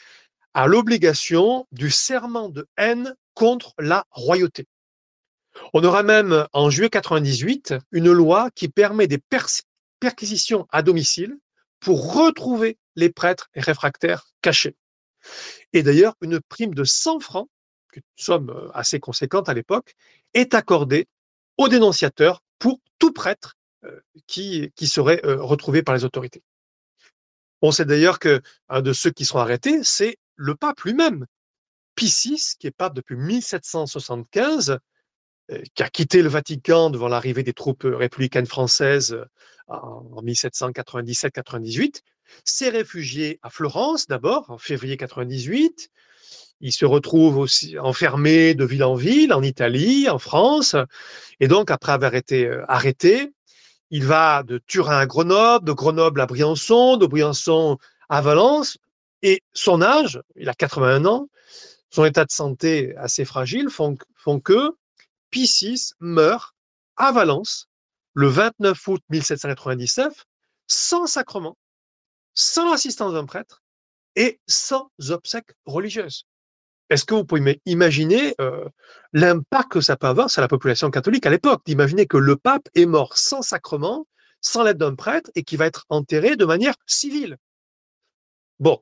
à 0.54 0.68
l'obligation 0.68 1.68
du 1.72 1.90
serment 1.92 2.50
de 2.50 2.68
haine 2.78 3.16
contre 3.34 3.74
la 3.78 4.06
royauté. 4.12 4.66
On 5.74 5.84
aura 5.84 6.04
même 6.04 6.48
en 6.54 6.70
juillet 6.70 6.90
98 6.90 7.76
une 7.92 8.12
loi 8.12 8.50
qui 8.56 8.70
permet 8.70 9.08
des 9.08 9.22
perquisitions 10.00 10.68
à 10.72 10.82
domicile 10.82 11.38
pour 11.80 12.14
retrouver 12.16 12.78
les 12.96 13.10
prêtres 13.10 13.50
réfractaires 13.56 14.26
cachés. 14.42 14.76
Et 15.74 15.84
d'ailleurs, 15.84 16.16
une 16.22 16.40
prime 16.40 16.74
de 16.74 16.84
100 16.84 17.20
francs 17.20 17.50
une 17.96 18.04
somme 18.16 18.72
assez 18.74 19.00
conséquente 19.00 19.50
à 19.50 19.54
l'époque, 19.54 19.96
est 20.34 20.54
accordée 20.54 21.08
au 21.60 21.68
dénonciateur 21.68 22.42
pour 22.58 22.80
tout 23.00 23.12
prêtre 23.12 23.58
euh, 23.84 24.00
qui, 24.28 24.72
qui 24.76 24.88
serait 24.88 25.22
euh, 25.26 25.44
retrouvé 25.44 25.84
par 25.84 25.94
les 25.94 26.06
autorités. 26.06 26.42
On 27.62 27.72
sait 27.72 27.86
d'ailleurs 27.86 28.20
qu'un 28.20 28.82
de 28.82 28.94
ceux 28.94 29.12
qui 29.12 29.26
seront 29.26 29.40
arrêtés, 29.40 29.84
c'est 29.84 30.18
le 30.38 30.56
pape 30.56 30.80
lui-même. 30.82 31.26
Pie 31.96 32.08
VI, 32.08 32.56
qui 32.58 32.68
est 32.68 32.72
pape 32.72 32.94
depuis 32.94 33.18
1775, 33.18 34.80
qui 35.74 35.84
a 35.84 35.90
quitté 35.90 36.22
le 36.22 36.30
Vatican 36.30 36.90
devant 36.90 37.10
l'arrivée 37.10 37.44
des 37.44 37.52
troupes 37.54 37.84
républicaines 37.84 38.46
françaises 38.46 39.20
en 39.68 40.22
1797-98, 40.24 42.04
s'est 42.46 42.70
réfugié 42.70 43.40
à 43.42 43.50
Florence 43.50 44.08
d'abord, 44.08 44.50
en 44.50 44.58
février 44.58 44.96
98, 44.96 45.92
il 46.62 46.74
se 46.74 46.86
retrouve 46.86 47.38
aussi 47.38 47.78
enfermé 47.80 48.54
de 48.54 48.66
ville 48.66 48.84
en 48.84 48.96
ville, 48.96 49.34
en 49.34 49.42
Italie, 49.42 50.10
en 50.10 50.20
France. 50.20 50.76
Et 51.40 51.48
donc, 51.48 51.72
après 51.72 51.92
avoir 51.92 52.16
été 52.16 52.46
euh, 52.46 52.64
arrêté, 52.68 53.32
il 53.92 54.06
va 54.06 54.44
de 54.44 54.60
Turin 54.68 54.98
à 54.98 55.06
Grenoble, 55.06 55.66
de 55.66 55.72
Grenoble 55.72 56.22
à 56.22 56.26
Briançon, 56.26 56.98
de 56.98 57.06
Briançon 57.06 57.78
à 58.10 58.22
Valence. 58.22 58.78
Et 59.22 59.42
son 59.54 59.82
âge, 59.82 60.22
il 60.36 60.50
a 60.50 60.54
81 60.54 61.06
ans, 61.06 61.28
son 61.90 62.06
état 62.06 62.26
de 62.26 62.32
santé 62.32 62.96
assez 62.98 63.26
fragile 63.26 63.70
font, 63.70 63.98
font 64.16 64.40
que 64.40 64.72
Pie 65.32 65.52
VI 65.62 65.92
meurt 66.00 66.54
à 66.98 67.12
Valence 67.12 67.68
le 68.14 68.28
29 68.28 68.88
août 68.88 69.02
1799 69.10 70.26
sans 70.68 71.08
sacrement, 71.08 71.58
sans 72.34 72.70
l'assistance 72.70 73.14
d'un 73.14 73.26
prêtre 73.26 73.64
et 74.16 74.40
sans 74.48 74.90
obsèques 75.10 75.54
religieuses. 75.66 76.26
Est-ce 76.90 77.06
que 77.06 77.14
vous 77.14 77.24
pouvez 77.24 77.62
imaginer 77.66 78.34
euh, 78.42 78.68
l'impact 79.14 79.72
que 79.72 79.82
ça 79.82 79.96
peut 79.96 80.08
avoir 80.08 80.30
sur 80.30 80.42
la 80.42 80.48
population 80.48 80.90
catholique 80.90 81.26
à 81.26 81.30
l'époque? 81.30 81.62
D'imaginer 81.66 82.08
que 82.08 82.18
le 82.18 82.36
pape 82.36 82.68
est 82.74 82.86
mort 82.86 83.18
sans 83.18 83.42
sacrement, 83.42 84.08
sans 84.42 84.64
l'aide 84.64 84.78
d'un 84.78 84.96
prêtre, 84.96 85.30
et 85.36 85.44
qui 85.44 85.56
va 85.56 85.66
être 85.66 85.86
enterré 85.90 86.36
de 86.36 86.46
manière 86.46 86.76
civile. 86.88 87.38
Bon, 88.60 88.82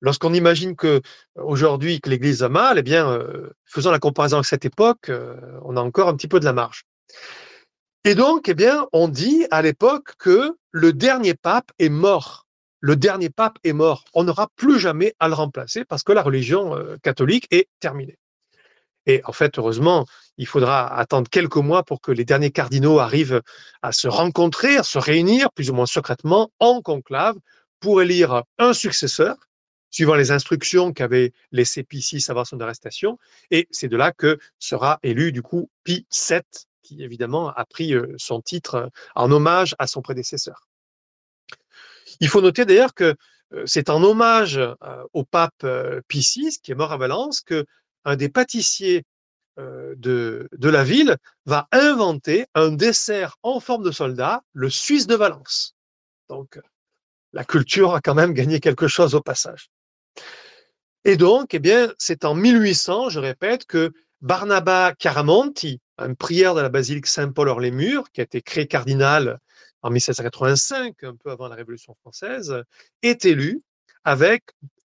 lorsqu'on 0.00 0.32
imagine 0.32 0.76
que 0.76 1.02
aujourd'hui 1.34 2.00
que 2.00 2.08
l'Église 2.08 2.42
a 2.42 2.48
mal, 2.48 2.78
eh 2.78 2.82
bien, 2.82 3.10
euh, 3.10 3.50
faisant 3.64 3.90
la 3.90 3.98
comparaison 3.98 4.36
avec 4.36 4.46
cette 4.46 4.64
époque, 4.64 5.08
euh, 5.08 5.36
on 5.64 5.76
a 5.76 5.80
encore 5.80 6.08
un 6.08 6.16
petit 6.16 6.28
peu 6.28 6.40
de 6.40 6.44
la 6.44 6.52
marge. 6.52 6.84
Et 8.04 8.14
donc, 8.14 8.48
eh 8.48 8.54
bien, 8.54 8.86
on 8.92 9.08
dit 9.08 9.46
à 9.50 9.60
l'époque 9.60 10.14
que 10.18 10.56
le 10.70 10.92
dernier 10.92 11.34
pape 11.34 11.70
est 11.78 11.90
mort 11.90 12.46
le 12.80 12.96
dernier 12.96 13.30
pape 13.30 13.58
est 13.64 13.72
mort. 13.72 14.04
On 14.14 14.24
n'aura 14.24 14.48
plus 14.56 14.78
jamais 14.78 15.14
à 15.20 15.28
le 15.28 15.34
remplacer 15.34 15.84
parce 15.84 16.02
que 16.02 16.12
la 16.12 16.22
religion 16.22 16.76
euh, 16.76 16.96
catholique 17.02 17.46
est 17.50 17.68
terminée. 17.78 18.18
Et 19.06 19.22
en 19.24 19.32
fait, 19.32 19.58
heureusement, 19.58 20.06
il 20.36 20.46
faudra 20.46 20.86
attendre 20.94 21.28
quelques 21.28 21.56
mois 21.56 21.82
pour 21.82 22.00
que 22.00 22.12
les 22.12 22.24
derniers 22.24 22.50
cardinaux 22.50 22.98
arrivent 22.98 23.42
à 23.82 23.92
se 23.92 24.08
rencontrer, 24.08 24.76
à 24.76 24.82
se 24.82 24.98
réunir, 24.98 25.50
plus 25.52 25.70
ou 25.70 25.74
moins 25.74 25.86
secrètement, 25.86 26.50
en 26.58 26.82
conclave, 26.82 27.36
pour 27.80 28.02
élire 28.02 28.44
un 28.58 28.72
successeur, 28.72 29.36
suivant 29.90 30.14
les 30.14 30.30
instructions 30.30 30.92
qu'avait 30.92 31.32
laissé 31.50 31.82
Pie 31.82 32.06
VI 32.12 32.24
avant 32.28 32.44
son 32.44 32.60
arrestation. 32.60 33.18
Et 33.50 33.68
c'est 33.70 33.88
de 33.88 33.96
là 33.96 34.12
que 34.12 34.38
sera 34.58 34.98
élu, 35.02 35.32
du 35.32 35.42
coup, 35.42 35.70
Pie 35.82 36.06
VII, 36.28 36.42
qui 36.82 37.02
évidemment 37.02 37.48
a 37.48 37.64
pris 37.64 37.94
euh, 37.94 38.14
son 38.18 38.40
titre 38.40 38.90
en 39.14 39.32
hommage 39.32 39.74
à 39.78 39.86
son 39.86 40.02
prédécesseur. 40.02 40.69
Il 42.20 42.28
faut 42.28 42.40
noter 42.40 42.64
d'ailleurs 42.64 42.94
que 42.94 43.16
euh, 43.52 43.64
c'est 43.66 43.90
en 43.90 44.02
hommage 44.02 44.58
euh, 44.58 44.74
au 45.12 45.24
pape 45.24 45.64
euh, 45.64 46.00
Pie 46.08 46.58
qui 46.62 46.72
est 46.72 46.74
mort 46.74 46.92
à 46.92 46.96
Valence, 46.96 47.40
que 47.40 47.64
un 48.04 48.16
des 48.16 48.28
pâtissiers 48.28 49.04
de, 49.58 50.48
de, 50.52 50.68
la 50.70 50.84
ville 50.84 51.18
va 51.44 51.68
inventer 51.70 52.46
un 52.54 52.70
dessert 52.70 53.36
en 53.42 53.60
forme 53.60 53.82
de 53.84 53.90
soldat, 53.90 54.42
le 54.54 54.70
Suisse 54.70 55.06
de 55.06 55.14
Valence. 55.14 55.74
Donc, 56.30 56.58
la 57.34 57.44
culture 57.44 57.94
a 57.94 58.00
quand 58.00 58.14
même 58.14 58.32
gagné 58.32 58.60
quelque 58.60 58.88
chose 58.88 59.14
au 59.14 59.20
passage. 59.20 59.68
Et 61.04 61.16
donc, 61.16 61.52
eh 61.52 61.58
bien, 61.58 61.92
c'est 61.98 62.24
en 62.24 62.34
1800, 62.34 63.10
je 63.10 63.20
répète, 63.20 63.66
que 63.66 63.92
Barnaba 64.22 64.94
Caramonti, 64.98 65.80
un 65.98 66.14
prieur 66.14 66.54
de 66.54 66.62
la 66.62 66.70
basilique 66.70 67.06
Saint-Paul 67.06 67.50
hors 67.50 67.60
les 67.60 67.70
murs, 67.70 68.10
qui 68.12 68.22
a 68.22 68.24
été 68.24 68.40
créé 68.40 68.66
cardinal 68.66 69.40
en 69.82 69.90
1785, 69.90 71.02
un 71.04 71.16
peu 71.16 71.30
avant 71.30 71.48
la 71.48 71.56
Révolution 71.56 71.94
française, 72.02 72.62
est 73.02 73.24
élu 73.24 73.62
avec, 74.04 74.44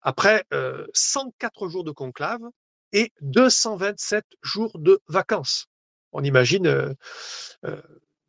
après 0.01 0.45
104 0.93 1.65
euh, 1.65 1.69
jours 1.69 1.83
de 1.83 1.91
conclave 1.91 2.41
et 2.93 3.11
227 3.21 4.25
jours 4.41 4.77
de 4.79 4.99
vacances. 5.07 5.67
On 6.13 6.23
imagine 6.23 6.67
euh, 6.67 6.93
euh, 7.65 7.81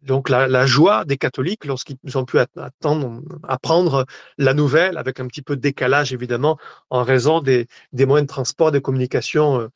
donc 0.03 0.29
la, 0.29 0.67
joie 0.67 1.05
des 1.05 1.17
catholiques 1.17 1.65
lorsqu'ils 1.65 2.19
ont 2.19 2.25
pu 2.25 2.39
attendre, 2.39 3.23
apprendre 3.43 4.07
la 4.37 4.55
nouvelle 4.55 4.97
avec 4.97 5.19
un 5.19 5.27
petit 5.27 5.43
peu 5.43 5.57
de 5.57 5.61
décalage 5.61 6.13
évidemment 6.13 6.57
en 6.91 7.03
raison 7.03 7.41
des, 7.41 7.67
moyens 7.93 8.27
de 8.27 8.33
transport, 8.33 8.71
des 8.71 8.81
communications 8.81 9.69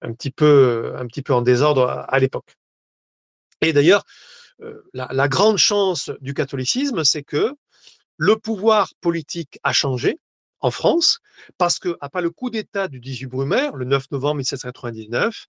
un 0.00 0.12
petit 0.12 0.30
peu, 0.30 0.94
un 0.96 1.06
petit 1.08 1.22
peu 1.22 1.34
en 1.34 1.42
désordre 1.42 2.04
à 2.06 2.18
l'époque. 2.20 2.54
Et 3.62 3.72
d'ailleurs, 3.72 4.04
euh, 4.64 4.82
la, 4.94 5.28
grande 5.28 5.58
chance 5.58 6.10
du 6.20 6.34
catholicisme, 6.34 7.04
c'est 7.04 7.22
que 7.22 7.54
le 8.16 8.36
pouvoir 8.36 8.90
politique 9.00 9.58
a 9.62 9.72
changé 9.72 10.18
en 10.60 10.70
France, 10.70 11.18
parce 11.58 11.78
que, 11.78 11.96
pas 12.08 12.20
le 12.20 12.30
coup 12.30 12.48
d'État 12.48 12.88
du 12.88 13.00
18 13.00 13.26
Brumaire, 13.26 13.76
le 13.76 13.84
9 13.84 14.10
novembre 14.10 14.36
1799, 14.36 15.46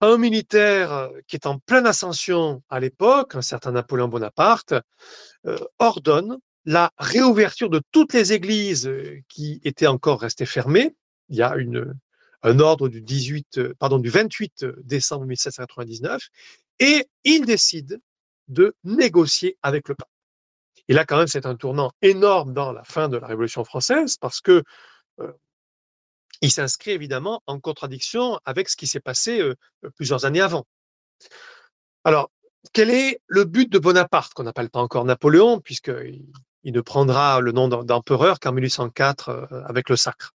un 0.00 0.18
militaire 0.18 0.92
euh, 0.92 1.08
qui 1.26 1.36
est 1.36 1.46
en 1.46 1.58
pleine 1.58 1.86
ascension 1.86 2.62
à 2.68 2.80
l'époque, 2.80 3.34
un 3.34 3.42
certain 3.42 3.72
Napoléon 3.72 4.08
Bonaparte, 4.08 4.74
euh, 5.46 5.58
ordonne 5.78 6.38
la 6.64 6.92
réouverture 6.98 7.70
de 7.70 7.80
toutes 7.92 8.12
les 8.12 8.34
églises 8.34 8.90
qui 9.28 9.60
étaient 9.64 9.86
encore 9.86 10.20
restées 10.20 10.44
fermées. 10.44 10.94
Il 11.30 11.36
y 11.36 11.42
a 11.42 11.54
un 12.42 12.60
ordre 12.60 12.88
du, 12.88 13.00
18, 13.00 13.74
pardon, 13.78 13.98
du 13.98 14.10
28 14.10 14.66
décembre 14.84 15.24
1799 15.24 16.28
et 16.80 17.08
il 17.24 17.44
décide 17.44 18.00
de 18.48 18.74
négocier 18.84 19.58
avec 19.62 19.88
le 19.88 19.94
pape. 19.94 20.08
Et 20.88 20.94
là, 20.94 21.04
quand 21.04 21.18
même, 21.18 21.26
c'est 21.26 21.46
un 21.46 21.54
tournant 21.54 21.92
énorme 22.00 22.54
dans 22.54 22.72
la 22.72 22.82
fin 22.82 23.08
de 23.08 23.18
la 23.18 23.26
Révolution 23.26 23.62
française 23.64 24.16
parce 24.16 24.40
que 24.40 24.62
euh, 25.20 25.32
il 26.40 26.50
s'inscrit 26.50 26.92
évidemment 26.92 27.42
en 27.46 27.60
contradiction 27.60 28.40
avec 28.44 28.68
ce 28.68 28.76
qui 28.76 28.86
s'est 28.86 29.00
passé 29.00 29.40
euh, 29.40 29.54
plusieurs 29.96 30.24
années 30.24 30.40
avant. 30.40 30.66
Alors, 32.04 32.30
quel 32.72 32.90
est 32.90 33.20
le 33.26 33.44
but 33.44 33.70
de 33.70 33.78
Bonaparte, 33.78 34.32
qu'on 34.32 34.44
n'appelle 34.44 34.70
pas 34.70 34.80
encore 34.80 35.04
Napoléon, 35.04 35.60
puisqu'il 35.60 36.26
il 36.64 36.72
ne 36.72 36.80
prendra 36.80 37.40
le 37.40 37.52
nom 37.52 37.68
d'empereur 37.68 38.40
qu'en 38.40 38.52
1804 38.52 39.28
euh, 39.28 39.46
avec 39.66 39.88
le 39.90 39.96
sacre? 39.96 40.32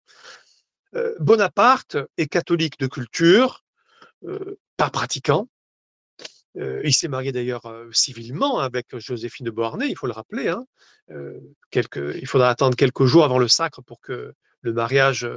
Bonaparte 1.19 1.97
est 2.17 2.25
catholique 2.25 2.79
de 2.79 2.87
culture, 2.87 3.63
pas 4.75 4.89
pratiquant, 4.89 5.47
euh, 6.59 6.81
il 6.83 6.93
s'est 6.93 7.07
marié 7.07 7.31
d'ailleurs 7.31 7.65
euh, 7.67 7.89
civilement 7.91 8.59
avec 8.59 8.97
Joséphine 8.97 9.45
de 9.45 9.51
Beauharnais, 9.51 9.89
il 9.89 9.97
faut 9.97 10.07
le 10.07 10.13
rappeler. 10.13 10.49
Hein. 10.49 10.65
Euh, 11.11 11.39
il 11.73 12.27
faudra 12.27 12.49
attendre 12.49 12.75
quelques 12.75 13.05
jours 13.05 13.23
avant 13.23 13.39
le 13.39 13.47
sacre 13.47 13.81
pour 13.81 14.01
que 14.01 14.33
le 14.61 14.73
mariage 14.73 15.27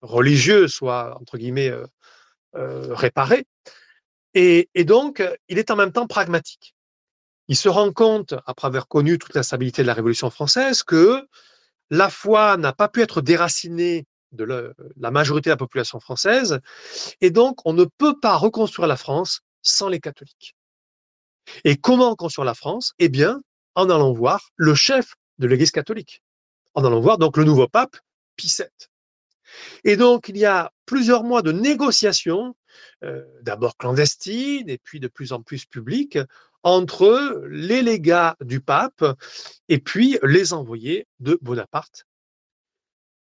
religieux 0.00 0.68
soit, 0.68 1.18
entre 1.20 1.38
guillemets, 1.38 1.72
réparé. 2.54 3.44
Et, 4.34 4.68
donc, 4.84 5.24
il 5.48 5.58
est 5.58 5.72
en 5.72 5.76
même 5.76 5.90
temps 5.90 6.06
pragmatique. 6.06 6.76
Il 7.48 7.56
se 7.56 7.68
rend 7.68 7.92
compte, 7.92 8.34
après 8.46 8.68
avoir 8.68 8.86
connu 8.86 9.18
toute 9.18 9.34
la 9.34 9.42
stabilité 9.42 9.82
de 9.82 9.88
la 9.88 9.94
Révolution 9.94 10.30
française, 10.30 10.84
que 10.84 11.26
la 11.90 12.08
foi 12.08 12.56
n'a 12.58 12.72
pas 12.72 12.88
pu 12.88 13.02
être 13.02 13.20
déracinée 13.20 14.06
de 14.30 14.72
la 14.96 15.10
majorité 15.10 15.50
de 15.50 15.54
la 15.54 15.56
population 15.56 15.98
française, 15.98 16.60
et 17.20 17.32
donc 17.32 17.66
on 17.66 17.72
ne 17.72 17.84
peut 17.84 18.20
pas 18.20 18.36
reconstruire 18.36 18.86
la 18.86 18.96
France 18.96 19.40
sans 19.62 19.88
les 19.88 19.98
catholiques. 19.98 20.54
Et 21.64 21.76
comment 21.76 22.14
construire 22.14 22.44
la 22.44 22.54
France? 22.54 22.92
Eh 22.98 23.08
bien, 23.08 23.40
en 23.74 23.90
allant 23.90 24.12
voir 24.12 24.50
le 24.56 24.74
chef 24.74 25.14
de 25.38 25.46
l'Église 25.46 25.70
catholique, 25.70 26.22
en 26.74 26.84
allant 26.84 27.00
voir 27.00 27.18
donc 27.18 27.36
le 27.36 27.44
nouveau 27.44 27.68
pape, 27.68 27.96
Pie 28.36 28.52
VII. 28.56 28.68
Et 29.84 29.96
donc, 29.96 30.28
il 30.28 30.36
y 30.36 30.44
a 30.44 30.70
plusieurs 30.86 31.24
mois 31.24 31.42
de 31.42 31.52
négociations, 31.52 32.54
euh, 33.04 33.24
d'abord 33.42 33.76
clandestines 33.76 34.68
et 34.68 34.78
puis 34.78 35.00
de 35.00 35.08
plus 35.08 35.32
en 35.32 35.42
plus 35.42 35.66
publiques, 35.66 36.18
entre 36.62 37.46
les 37.50 37.82
légats 37.82 38.36
du 38.40 38.60
pape 38.60 39.04
et 39.68 39.78
puis 39.78 40.18
les 40.22 40.52
envoyés 40.52 41.06
de 41.18 41.38
Bonaparte, 41.40 42.06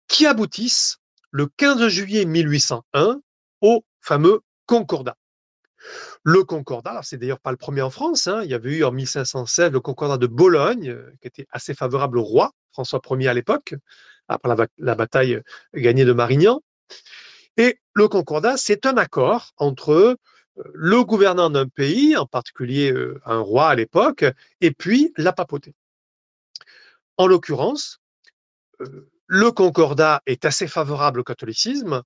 qui 0.07 0.25
aboutissent 0.25 0.97
le 1.31 1.47
15 1.47 1.87
juillet 1.87 2.25
1801 2.25 3.21
au 3.61 3.85
fameux 4.01 4.41
Concordat. 4.65 5.17
Le 6.23 6.43
Concordat, 6.43 7.01
c'est 7.03 7.17
d'ailleurs 7.17 7.39
pas 7.39 7.51
le 7.51 7.57
premier 7.57 7.81
en 7.81 7.89
France, 7.89 8.27
hein, 8.27 8.41
il 8.43 8.49
y 8.49 8.53
avait 8.53 8.77
eu 8.77 8.83
en 8.83 8.91
1516 8.91 9.71
le 9.71 9.79
Concordat 9.79 10.17
de 10.17 10.27
Bologne, 10.27 10.89
euh, 10.89 11.11
qui 11.21 11.27
était 11.27 11.47
assez 11.51 11.73
favorable 11.73 12.17
au 12.17 12.23
roi, 12.23 12.51
François 12.71 13.01
Ier 13.11 13.29
à 13.29 13.33
l'époque, 13.33 13.75
après 14.27 14.55
la, 14.77 14.95
bataille 14.95 15.35
euh, 15.35 15.41
gagnée 15.73 16.05
de 16.05 16.13
Marignan. 16.13 16.61
Et 17.57 17.79
le 17.93 18.07
Concordat, 18.07 18.57
c'est 18.57 18.85
un 18.85 18.97
accord 18.97 19.51
entre 19.57 19.91
euh, 19.91 20.15
le 20.73 21.03
gouvernant 21.03 21.49
d'un 21.49 21.67
pays, 21.67 22.17
en 22.17 22.25
particulier 22.25 22.93
un 23.25 23.39
roi 23.39 23.69
à 23.69 23.75
l'époque, 23.75 24.25
et 24.59 24.71
puis 24.71 25.13
la 25.15 25.31
papauté. 25.31 25.73
En 27.15 27.27
l'occurrence, 27.27 28.01
le 29.27 29.51
Concordat 29.51 30.21
est 30.25 30.43
assez 30.43 30.67
favorable 30.67 31.21
au 31.21 31.23
catholicisme, 31.23 32.03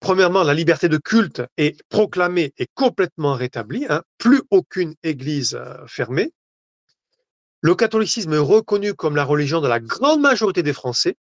Premièrement, 0.00 0.44
la 0.44 0.54
liberté 0.54 0.88
de 0.88 0.96
culte 0.96 1.42
est 1.56 1.82
proclamée 1.88 2.52
et 2.56 2.66
complètement 2.74 3.34
rétablie, 3.34 3.86
hein. 3.88 4.02
plus 4.16 4.42
aucune 4.50 4.94
église 5.02 5.54
euh, 5.54 5.86
fermée. 5.86 6.32
Le 7.60 7.74
catholicisme 7.74 8.32
est 8.34 8.38
reconnu 8.38 8.94
comme 8.94 9.16
la 9.16 9.24
religion 9.24 9.60
de 9.60 9.66
la 9.66 9.80
grande 9.80 10.20
majorité 10.20 10.62
des 10.62 10.72
Français. 10.72 11.16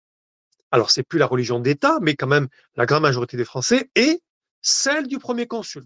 Alors, 0.71 0.89
c'est 0.89 1.03
plus 1.03 1.19
la 1.19 1.27
religion 1.27 1.59
d'État, 1.59 1.99
mais 2.01 2.15
quand 2.15 2.27
même 2.27 2.47
la 2.75 2.87
grande 2.87 3.03
majorité 3.03 3.37
des 3.37 3.45
Français 3.45 3.91
et 3.95 4.21
celle 4.61 5.05
du 5.05 5.19
premier 5.19 5.45
consul. 5.45 5.83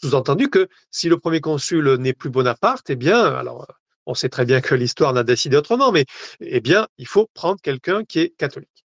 Sous-entendu 0.00 0.48
que 0.50 0.68
si 0.92 1.08
le 1.08 1.18
premier 1.18 1.40
consul 1.40 1.96
n'est 1.96 2.12
plus 2.12 2.30
Bonaparte, 2.30 2.90
eh 2.90 2.96
bien, 2.96 3.24
alors, 3.24 3.66
on 4.06 4.14
sait 4.14 4.28
très 4.28 4.44
bien 4.44 4.60
que 4.60 4.76
l'histoire 4.76 5.12
n'a 5.12 5.24
décidé 5.24 5.56
autrement, 5.56 5.90
mais 5.90 6.04
eh 6.40 6.60
bien, 6.60 6.86
il 6.98 7.08
faut 7.08 7.28
prendre 7.34 7.60
quelqu'un 7.60 8.04
qui 8.04 8.20
est 8.20 8.28
catholique. 8.36 8.83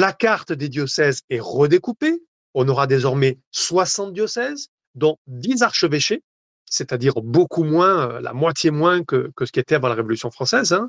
La 0.00 0.12
carte 0.12 0.52
des 0.52 0.68
diocèses 0.68 1.22
est 1.28 1.40
redécoupée. 1.40 2.22
On 2.54 2.68
aura 2.68 2.86
désormais 2.86 3.40
60 3.50 4.12
diocèses, 4.12 4.68
dont 4.94 5.16
10 5.26 5.62
archevêchés, 5.62 6.22
c'est-à-dire 6.66 7.14
beaucoup 7.14 7.64
moins, 7.64 8.08
euh, 8.08 8.20
la 8.20 8.32
moitié 8.32 8.70
moins 8.70 9.02
que, 9.02 9.32
ce 9.40 9.50
qui 9.50 9.58
était 9.58 9.74
avant 9.74 9.88
la 9.88 9.96
Révolution 9.96 10.30
française, 10.30 10.72
hein, 10.72 10.88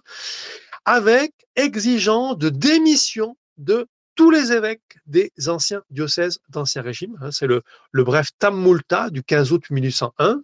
avec 0.86 1.34
exigeant 1.56 2.36
de 2.36 2.50
démission 2.50 3.36
de 3.58 3.88
tous 4.20 4.32
les 4.32 4.52
évêques 4.52 4.98
des 5.08 5.32
anciens 5.48 5.82
diocèses 5.92 6.40
d'Ancien 6.50 6.82
Régime. 6.82 7.18
Hein. 7.22 7.32
c'est 7.32 7.48
le, 7.48 7.64
bref 7.94 8.32
Tam 8.38 8.62
Multa 8.62 9.10
du 9.10 9.24
15 9.24 9.54
août 9.54 9.70
1801 9.70 10.44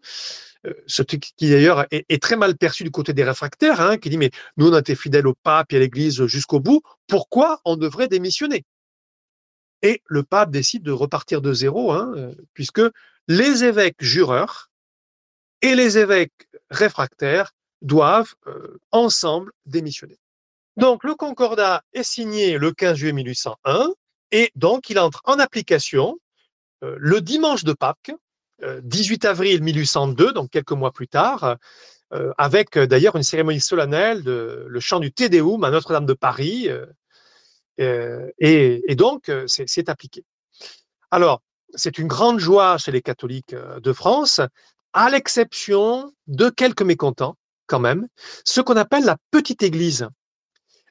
euh, 0.65 0.73
ce 0.87 1.01
qui 1.01 1.19
d'ailleurs 1.49 1.85
est, 1.91 2.23
très 2.23 2.37
mal 2.37 2.55
perçu 2.55 2.85
du 2.85 2.91
côté 2.91 3.11
des 3.11 3.25
réfractaires, 3.25 3.81
hein, 3.81 3.97
qui 3.97 4.09
dit 4.09 4.17
mais 4.17 4.31
nous 4.55 4.69
on 4.69 4.73
a 4.73 4.79
été 4.79 4.95
fidèles 4.95 5.27
au 5.27 5.33
pape 5.33 5.73
et 5.73 5.75
à 5.75 5.79
l'Église 5.79 6.25
jusqu'au 6.25 6.61
bout, 6.61 6.83
pourquoi 7.07 7.59
on 7.65 7.75
devrait 7.75 8.07
démissionner? 8.07 8.63
Et 9.81 10.01
le 10.05 10.23
pape 10.23 10.51
décide 10.51 10.83
de 10.83 10.93
repartir 10.93 11.41
de 11.41 11.51
zéro, 11.51 11.91
hein, 11.91 12.13
euh, 12.15 12.33
puisque 12.53 12.81
les 13.27 13.65
évêques 13.65 14.01
jureurs 14.01 14.71
et 15.61 15.75
les 15.75 15.97
évêques 15.97 16.47
réfractaires 16.69 17.51
doivent 17.81 18.35
euh, 18.47 18.79
ensemble 18.91 19.51
démissionner. 19.65 20.17
Donc 20.77 21.03
le 21.03 21.15
concordat 21.15 21.83
est 21.93 22.03
signé 22.03 22.57
le 22.57 22.71
15 22.71 22.97
juillet 22.97 23.13
1801 23.13 23.93
et 24.31 24.51
donc 24.55 24.89
il 24.89 24.99
entre 24.99 25.21
en 25.25 25.39
application 25.39 26.17
le 26.81 27.21
dimanche 27.21 27.63
de 27.63 27.73
Pâques, 27.73 28.11
18 28.61 29.25
euh, 29.25 29.29
avril 29.29 29.63
1802, 29.63 30.33
donc 30.33 30.49
quelques 30.49 30.71
mois 30.71 30.91
plus 30.91 31.07
tard, 31.07 31.57
euh, 32.13 32.31
avec 32.37 32.77
euh, 32.77 32.87
d'ailleurs 32.87 33.15
une 33.15 33.23
cérémonie 33.23 33.59
solennelle, 33.59 34.23
de, 34.23 34.65
le 34.67 34.79
chant 34.79 34.99
du 34.99 35.11
Te 35.11 35.27
Deum 35.27 35.63
à 35.63 35.71
Notre-Dame 35.71 36.05
de 36.05 36.13
Paris. 36.13 36.69
et, 37.77 38.95
donc, 38.95 39.31
c'est 39.47 39.89
appliqué. 39.89 40.23
Alors, 41.11 41.41
c'est 41.73 41.97
une 41.97 42.07
grande 42.07 42.39
joie 42.39 42.77
chez 42.77 42.91
les 42.91 43.01
catholiques 43.01 43.55
de 43.55 43.93
France, 43.93 44.39
à 44.93 45.09
l'exception 45.09 46.13
de 46.27 46.49
quelques 46.49 46.83
mécontents, 46.83 47.35
quand 47.67 47.79
même, 47.79 48.07
ce 48.45 48.61
qu'on 48.61 48.77
appelle 48.77 49.03
la 49.03 49.17
petite 49.31 49.61
église. 49.61 50.07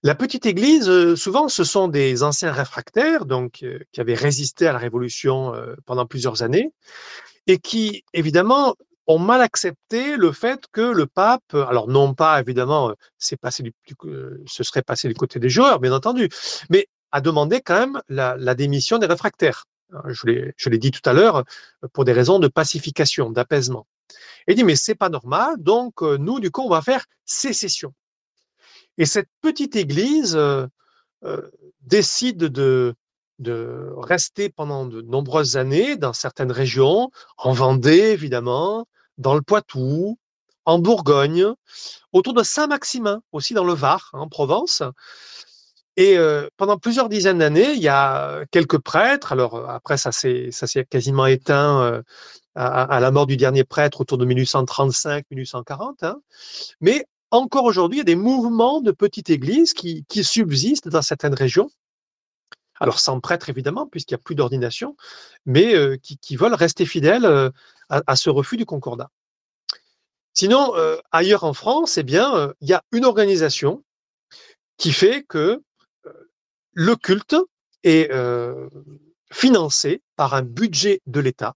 La 0.05 0.15
petite 0.15 0.45
église, 0.45 1.15
souvent, 1.15 1.49
ce 1.49 1.65
sont 1.65 1.89
des 1.89 2.23
anciens 2.23 2.53
réfractaires, 2.53 3.25
donc 3.25 3.65
qui 3.91 4.01
avaient 4.01 4.13
résisté 4.13 4.67
à 4.67 4.73
la 4.75 4.79
Révolution 4.79 5.55
pendant 5.87 6.05
plusieurs 6.05 6.43
années, 6.43 6.75
et 7.47 7.59
qui, 7.59 8.05
évidemment, 8.13 8.77
ont 9.07 9.19
mal 9.19 9.41
accepté 9.41 10.19
le 10.19 10.31
fait 10.33 10.67
que 10.73 10.83
le 10.83 11.07
pape, 11.07 11.55
alors 11.55 11.89
non 11.89 12.13
pas 12.13 12.39
évidemment, 12.39 12.93
ce 13.17 13.35
serait 14.63 14.83
passé 14.83 15.09
du 15.09 15.15
côté 15.15 15.39
des 15.39 15.49
joueurs, 15.49 15.81
bien 15.81 15.93
entendu, 15.95 16.29
mais 16.69 16.87
a 17.11 17.23
demandé 17.23 17.63
quand 17.63 17.79
même 17.79 18.03
la, 18.11 18.55
démission 18.55 18.99
des 18.99 19.07
réfractaires. 19.07 19.65
Je 20.09 20.69
l'ai 20.69 20.79
dit 20.79 20.91
tout 20.91 21.09
à 21.09 21.15
l'heure, 21.15 21.45
pour 21.95 22.05
des 22.05 22.13
raisons 22.13 22.39
de 22.39 22.49
pacification, 22.49 23.31
d'apaisement. 23.31 23.87
Et 24.49 24.55
dit, 24.55 24.65
mais 24.65 24.77
c'est 24.77 24.95
pas 24.95 25.09
normal, 25.09 25.55
donc 25.57 26.03
nous, 26.03 26.41
du 26.41 26.51
coup, 26.51 26.61
on 26.61 26.69
va 26.69 26.83
faire 26.83 27.07
sécession. 27.25 27.95
Et 28.99 29.07
cette 29.07 29.29
petite 29.41 29.77
église 29.77 30.37
euh, 30.37 30.67
décide 31.83 32.39
de, 32.39 32.95
rester 33.97 34.49
pendant 34.49 34.87
de 34.87 35.03
nombreuses 35.03 35.57
années 35.57 35.97
dans 35.97 36.13
certaines 36.13 36.53
régions, 36.53 37.11
en 37.37 37.53
Vendée 37.53 38.13
évidemment, 38.13 38.87
dans 39.19 39.35
le 39.35 39.43
Poitou, 39.43 40.19
en 40.65 40.79
Bourgogne, 40.79 41.47
autour 42.13 42.33
de 42.33 42.43
Saint-Maximin, 42.43 43.23
aussi 43.33 43.55
dans 43.55 43.65
le 43.65 43.75
Var, 43.75 44.11
en 44.13 44.29
Provence. 44.29 44.83
Et 45.97 46.19
euh, 46.19 46.49
pendant 46.57 46.79
plusieurs 46.79 47.09
dizaines 47.09 47.39
d'années, 47.39 47.73
il 47.73 47.83
y 47.83 47.89
a 47.89 48.45
quelques 48.51 48.79
prêtres. 48.79 49.33
Alors 49.33 49.55
euh, 49.55 49.67
après, 49.69 49.97
ça 49.97 50.11
s'est 50.11 50.51
quasiment 50.91 51.27
éteint 51.27 51.83
euh, 51.83 52.03
à, 52.57 52.99
la 53.01 53.11
mort 53.11 53.27
du 53.27 53.37
dernier 53.37 53.65
prêtre 53.65 54.01
autour 54.01 54.19
de 54.19 54.27
1835-1840. 54.27 55.95
Hein. 56.03 56.17
Mais 56.81 57.05
encore 57.35 57.65
aujourd'hui, 57.65 57.99
il 57.99 58.01
y 58.01 58.03
a 58.03 58.05
des 58.05 58.15
mouvements 58.15 58.81
de 58.81 58.93
petites 58.93 59.29
églises 59.29 59.75
qui, 59.75 60.05
subsistent 60.23 60.89
dans 60.89 61.03
certaines 61.03 61.35
régions 61.35 61.71
alors 62.81 62.99
sans 62.99 63.21
prêtre 63.21 63.49
évidemment, 63.51 63.87
puisqu'il 63.87 64.15
n'y 64.15 64.21
a 64.21 64.23
plus 64.23 64.35
d'ordination, 64.35 64.97
mais 65.47 65.75
euh, 65.77 65.97
qui, 65.97 66.37
veulent 66.37 66.55
rester 66.55 66.85
fidèles 66.85 67.25
euh, 67.25 67.49
à, 67.89 68.17
ce 68.17 68.31
refus 68.31 68.57
du 68.57 68.67
concordat. 68.67 69.11
Sinon, 70.33 70.75
euh, 70.75 70.99
ailleurs 71.13 71.45
en 71.45 71.55
France, 71.55 71.99
eh 71.99 72.03
bien, 72.03 72.53
il 72.61 72.69
y 72.69 72.73
a 72.73 72.83
une 72.91 73.05
organisation 73.05 73.85
qui 74.77 74.93
fait 74.93 75.23
que 75.23 75.63
le 76.73 76.97
culte 76.97 77.37
est 77.85 78.11
financé 79.31 80.03
par 80.17 80.35
un 80.35 80.43
budget 80.43 81.01
de 81.07 81.21
l'État 81.21 81.55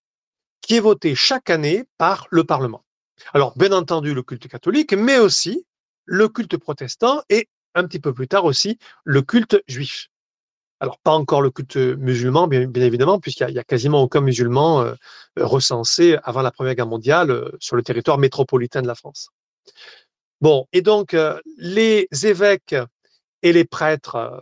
qui 0.60 0.76
est 0.76 0.80
voté 0.80 1.16
chaque 1.16 1.50
année 1.50 1.84
par 1.98 2.28
le 2.30 2.44
Parlement. 2.44 2.84
Alors, 3.34 3.56
bien 3.56 3.72
entendu, 3.72 4.14
le 4.14 4.22
culte 4.22 4.48
catholique, 4.48 4.92
mais 4.92 5.18
aussi 5.18 5.66
le 6.09 6.29
culte 6.29 6.57
protestant 6.57 7.23
et 7.29 7.49
un 7.75 7.87
petit 7.87 8.01
peu 8.01 8.12
plus 8.12 8.29
tard 8.29 8.44
aussi 8.44 8.79
le 9.05 9.23
culte 9.23 9.62
juif. 9.68 10.09
Alors, 10.81 10.99
pas 10.99 11.12
encore 11.12 11.42
le 11.42 11.51
culte 11.51 11.77
musulman, 11.77 12.47
bien, 12.47 12.71
évidemment, 12.75 13.18
puisqu'il 13.18 13.49
n'y 13.49 13.59
a, 13.59 13.64
quasiment 13.64 14.03
aucun 14.03 14.21
musulman 14.21 14.83
euh, 14.83 14.94
recensé 15.37 16.16
avant 16.23 16.40
la 16.40 16.53
Première 16.53 16.77
Guerre 16.77 16.87
mondiale 16.87 17.31
euh, 17.31 17.51
sur 17.59 17.75
le 17.75 17.83
territoire 17.83 18.16
métropolitain 18.16 18.81
de 18.81 18.87
la 18.87 18.94
France. 18.94 19.31
Bon, 20.40 20.66
et 20.73 20.81
donc, 20.81 21.14
euh, 21.14 21.38
les 21.57 22.07
évêques 22.23 22.77
et 23.42 23.53
les 23.53 23.64
prêtres 23.64 24.40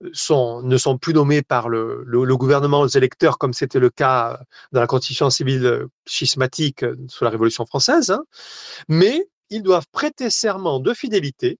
ne 0.00 0.76
sont 0.76 0.98
plus 0.98 1.12
nommés 1.12 1.42
par 1.42 1.68
le, 1.68 2.04
gouvernement 2.36 2.80
aux 2.80 2.88
électeurs, 2.88 3.36
comme 3.36 3.52
c'était 3.52 3.78
le 3.78 3.90
cas 3.90 4.40
dans 4.72 4.80
la 4.80 4.86
constitution 4.86 5.28
civile 5.28 5.86
schismatique 6.06 6.84
sous 7.08 7.24
la 7.24 7.30
Révolution 7.30 7.66
française, 7.66 8.10
hein, 8.10 8.24
mais 8.88 9.26
ils 9.50 9.62
doivent 9.62 9.86
prêter 9.92 10.30
serment 10.30 10.80
de 10.80 10.92
fidélité 10.94 11.58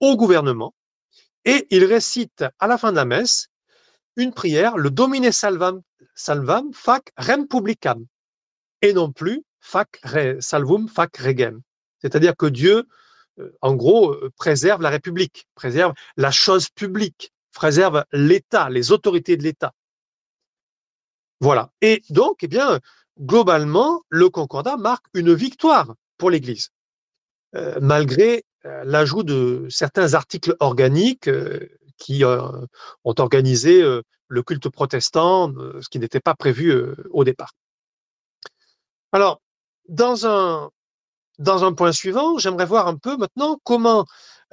au 0.00 0.16
gouvernement 0.16 0.74
et 1.44 1.66
il 1.70 1.84
récite 1.84 2.44
à 2.58 2.66
la 2.66 2.78
fin 2.78 2.90
de 2.90 2.96
la 2.96 3.04
messe 3.04 3.48
une 4.16 4.32
prière, 4.32 4.76
le 4.76 4.90
Domine 4.90 5.30
salvam, 5.30 5.82
salvam 6.14 6.72
fac 6.72 7.12
rem 7.16 7.46
publicam. 7.46 8.06
et 8.82 8.92
non 8.92 9.12
plus 9.12 9.42
fac 9.60 10.00
salvum 10.40 10.88
fac 10.88 11.16
regem. 11.16 11.60
C'est-à-dire 12.00 12.36
que 12.36 12.46
Dieu, 12.46 12.84
euh, 13.38 13.50
en 13.60 13.74
gros, 13.74 14.12
euh, 14.12 14.30
préserve 14.36 14.82
la 14.82 14.90
République, 14.90 15.48
préserve 15.54 15.94
la 16.16 16.30
chose 16.30 16.68
publique, 16.68 17.32
préserve 17.52 18.04
l'État, 18.12 18.68
les 18.70 18.92
autorités 18.92 19.36
de 19.36 19.42
l'État. 19.42 19.72
Voilà. 21.40 21.70
Et 21.80 22.02
donc, 22.10 22.38
eh 22.42 22.48
bien, 22.48 22.80
globalement, 23.20 24.02
le 24.08 24.28
concordat 24.30 24.76
marque 24.76 25.06
une 25.14 25.34
victoire 25.34 25.94
pour 26.16 26.30
l'Église, 26.30 26.70
malgré 27.80 28.44
l'ajout 28.84 29.22
de 29.22 29.66
certains 29.68 30.14
articles 30.14 30.56
organiques 30.60 31.30
qui 31.98 32.24
ont 32.24 32.66
organisé 33.04 33.82
le 34.28 34.42
culte 34.42 34.68
protestant, 34.68 35.52
ce 35.80 35.88
qui 35.88 35.98
n'était 35.98 36.20
pas 36.20 36.34
prévu 36.34 36.74
au 37.10 37.24
départ. 37.24 37.52
Alors, 39.12 39.40
dans 39.88 40.26
un, 40.26 40.70
dans 41.38 41.64
un 41.64 41.72
point 41.72 41.92
suivant, 41.92 42.38
j'aimerais 42.38 42.66
voir 42.66 42.86
un 42.86 42.96
peu 42.96 43.16
maintenant 43.16 43.58
comment 43.64 44.06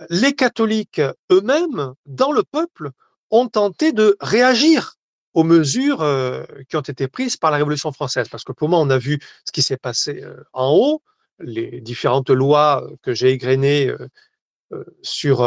les 0.10 0.34
catholiques 0.34 1.02
eux-mêmes, 1.32 1.94
dans 2.06 2.32
le 2.32 2.44
peuple, 2.44 2.92
ont 3.32 3.48
tenté 3.48 3.92
de 3.92 4.16
réagir 4.20 4.96
aux 5.34 5.44
mesures 5.44 6.02
euh, 6.02 6.44
qui 6.70 6.76
ont 6.76 6.82
été 6.82 7.08
prises 7.08 7.38
par 7.38 7.52
la 7.52 7.58
Révolution 7.58 7.92
française. 7.92 8.30
Parce 8.30 8.44
que 8.44 8.52
pour 8.52 8.70
moi, 8.70 8.80
on 8.80 8.90
a 8.90 8.98
vu 8.98 9.20
ce 9.46 9.52
qui 9.52 9.62
s'est 9.62 9.78
passé 9.78 10.22
euh, 10.24 10.44
en 10.54 10.72
haut, 10.72 11.02
les 11.40 11.82
différentes 11.82 12.30
lois 12.30 12.88
que 13.02 13.14
j'ai 13.14 13.30
égrenées 13.30 13.90
euh, 13.90 14.08
sur 15.02 15.44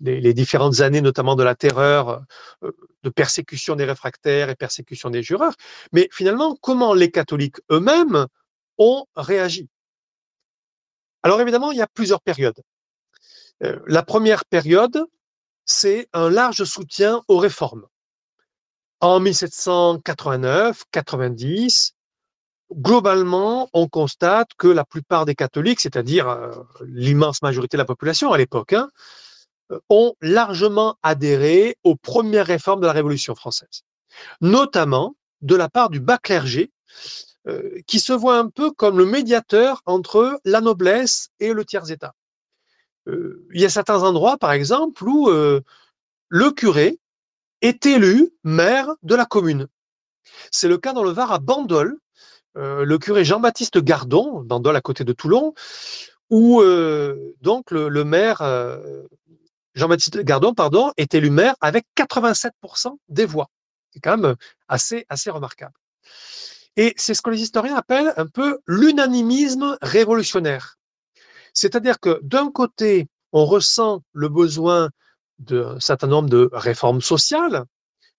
les, 0.00 0.20
les, 0.20 0.34
différentes 0.34 0.80
années, 0.80 1.00
notamment 1.00 1.34
de 1.34 1.42
la 1.42 1.56
terreur, 1.56 2.22
de 2.62 3.10
persécution 3.10 3.74
des 3.74 3.84
réfractaires 3.84 4.48
et 4.48 4.54
persécution 4.54 5.10
des 5.10 5.22
jureurs. 5.22 5.54
Mais 5.92 6.08
finalement, 6.12 6.56
comment 6.60 6.94
les 6.94 7.10
catholiques 7.10 7.56
eux-mêmes 7.70 8.26
ont 8.78 9.06
réagi? 9.16 9.68
Alors 11.22 11.40
évidemment, 11.40 11.72
il 11.72 11.78
y 11.78 11.82
a 11.82 11.86
plusieurs 11.86 12.20
périodes. 12.20 12.60
Euh, 13.64 13.80
la 13.86 14.02
première 14.02 14.44
période, 14.44 15.06
c'est 15.64 16.08
un 16.12 16.28
large 16.30 16.64
soutien 16.64 17.22
aux 17.28 17.38
réformes. 17.38 17.86
En 19.00 19.20
1789-90, 19.20 21.92
globalement, 22.72 23.68
on 23.72 23.88
constate 23.88 24.50
que 24.58 24.68
la 24.68 24.84
plupart 24.84 25.24
des 25.24 25.34
catholiques, 25.34 25.80
c'est-à-dire 25.80 26.28
euh, 26.28 26.52
l'immense 26.84 27.42
majorité 27.42 27.76
de 27.76 27.82
la 27.82 27.86
population 27.86 28.32
à 28.32 28.38
l'époque, 28.38 28.72
hein, 28.72 28.88
euh, 29.70 29.80
ont 29.88 30.14
largement 30.20 30.96
adhéré 31.02 31.76
aux 31.84 31.96
premières 31.96 32.46
réformes 32.46 32.80
de 32.80 32.86
la 32.86 32.92
Révolution 32.92 33.34
française, 33.34 33.82
notamment 34.40 35.14
de 35.42 35.56
la 35.56 35.68
part 35.68 35.90
du 35.90 36.00
bas 36.00 36.18
clergé, 36.18 36.70
euh, 37.46 37.80
qui 37.86 38.00
se 38.00 38.12
voit 38.12 38.38
un 38.38 38.48
peu 38.48 38.70
comme 38.70 38.98
le 38.98 39.06
médiateur 39.06 39.82
entre 39.86 40.40
la 40.44 40.60
noblesse 40.60 41.28
et 41.40 41.52
le 41.52 41.64
tiers-état. 41.64 42.14
Euh, 43.08 43.46
il 43.54 43.60
y 43.60 43.64
a 43.64 43.70
certains 43.70 44.02
endroits, 44.02 44.36
par 44.38 44.52
exemple, 44.52 45.04
où 45.06 45.30
le 45.30 46.50
curé 46.50 46.98
est 47.62 47.86
élu 47.86 48.30
maire 48.44 48.88
de 49.02 49.14
la 49.14 49.24
commune. 49.24 49.68
C'est 50.50 50.68
le 50.68 50.78
cas 50.78 50.92
dans 50.92 51.02
le 51.02 51.10
Var 51.10 51.32
à 51.32 51.38
Bandol, 51.38 51.98
le 52.54 52.96
curé 52.96 53.24
Jean-Baptiste 53.24 53.78
Gardon, 53.78 54.42
Bandol 54.42 54.76
à 54.76 54.80
côté 54.80 55.04
de 55.04 55.12
Toulon, 55.12 55.54
où 56.30 56.62
donc 57.40 57.70
le, 57.70 58.04
maire 58.04 58.42
Jean-Baptiste 59.74 60.18
Gardon 60.20 60.54
pardon, 60.54 60.92
est 60.96 61.14
élu 61.14 61.30
maire 61.30 61.54
avec 61.60 61.86
87% 61.96 62.96
des 63.08 63.26
voix. 63.26 63.48
C'est 63.92 64.00
quand 64.00 64.16
même 64.16 64.36
assez, 64.68 65.06
assez 65.08 65.30
remarquable. 65.30 65.74
Et 66.76 66.94
c'est 66.96 67.14
ce 67.14 67.22
que 67.22 67.30
les 67.30 67.42
historiens 67.42 67.76
appellent 67.76 68.12
un 68.16 68.26
peu 68.26 68.60
l'unanimisme 68.66 69.76
révolutionnaire. 69.82 70.78
C'est-à-dire 71.52 71.98
que 71.98 72.20
d'un 72.22 72.52
côté, 72.52 73.08
on 73.32 73.44
ressent 73.44 74.02
le 74.12 74.28
besoin 74.28 74.90
d'un 75.40 75.80
certain 75.80 76.06
nombre 76.06 76.28
de 76.28 76.48
réformes 76.52 77.00
sociales, 77.00 77.64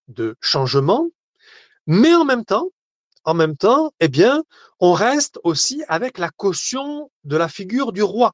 de 0.09 0.35
changements, 0.41 1.07
mais 1.87 2.13
en 2.13 2.25
même 2.25 2.43
temps, 2.43 2.69
en 3.23 3.33
même 3.33 3.57
temps, 3.57 3.91
eh 3.99 4.07
bien, 4.07 4.43
on 4.79 4.93
reste 4.93 5.39
aussi 5.43 5.83
avec 5.87 6.17
la 6.17 6.29
caution 6.29 7.11
de 7.23 7.37
la 7.37 7.47
figure 7.47 7.91
du 7.91 8.03
roi. 8.03 8.33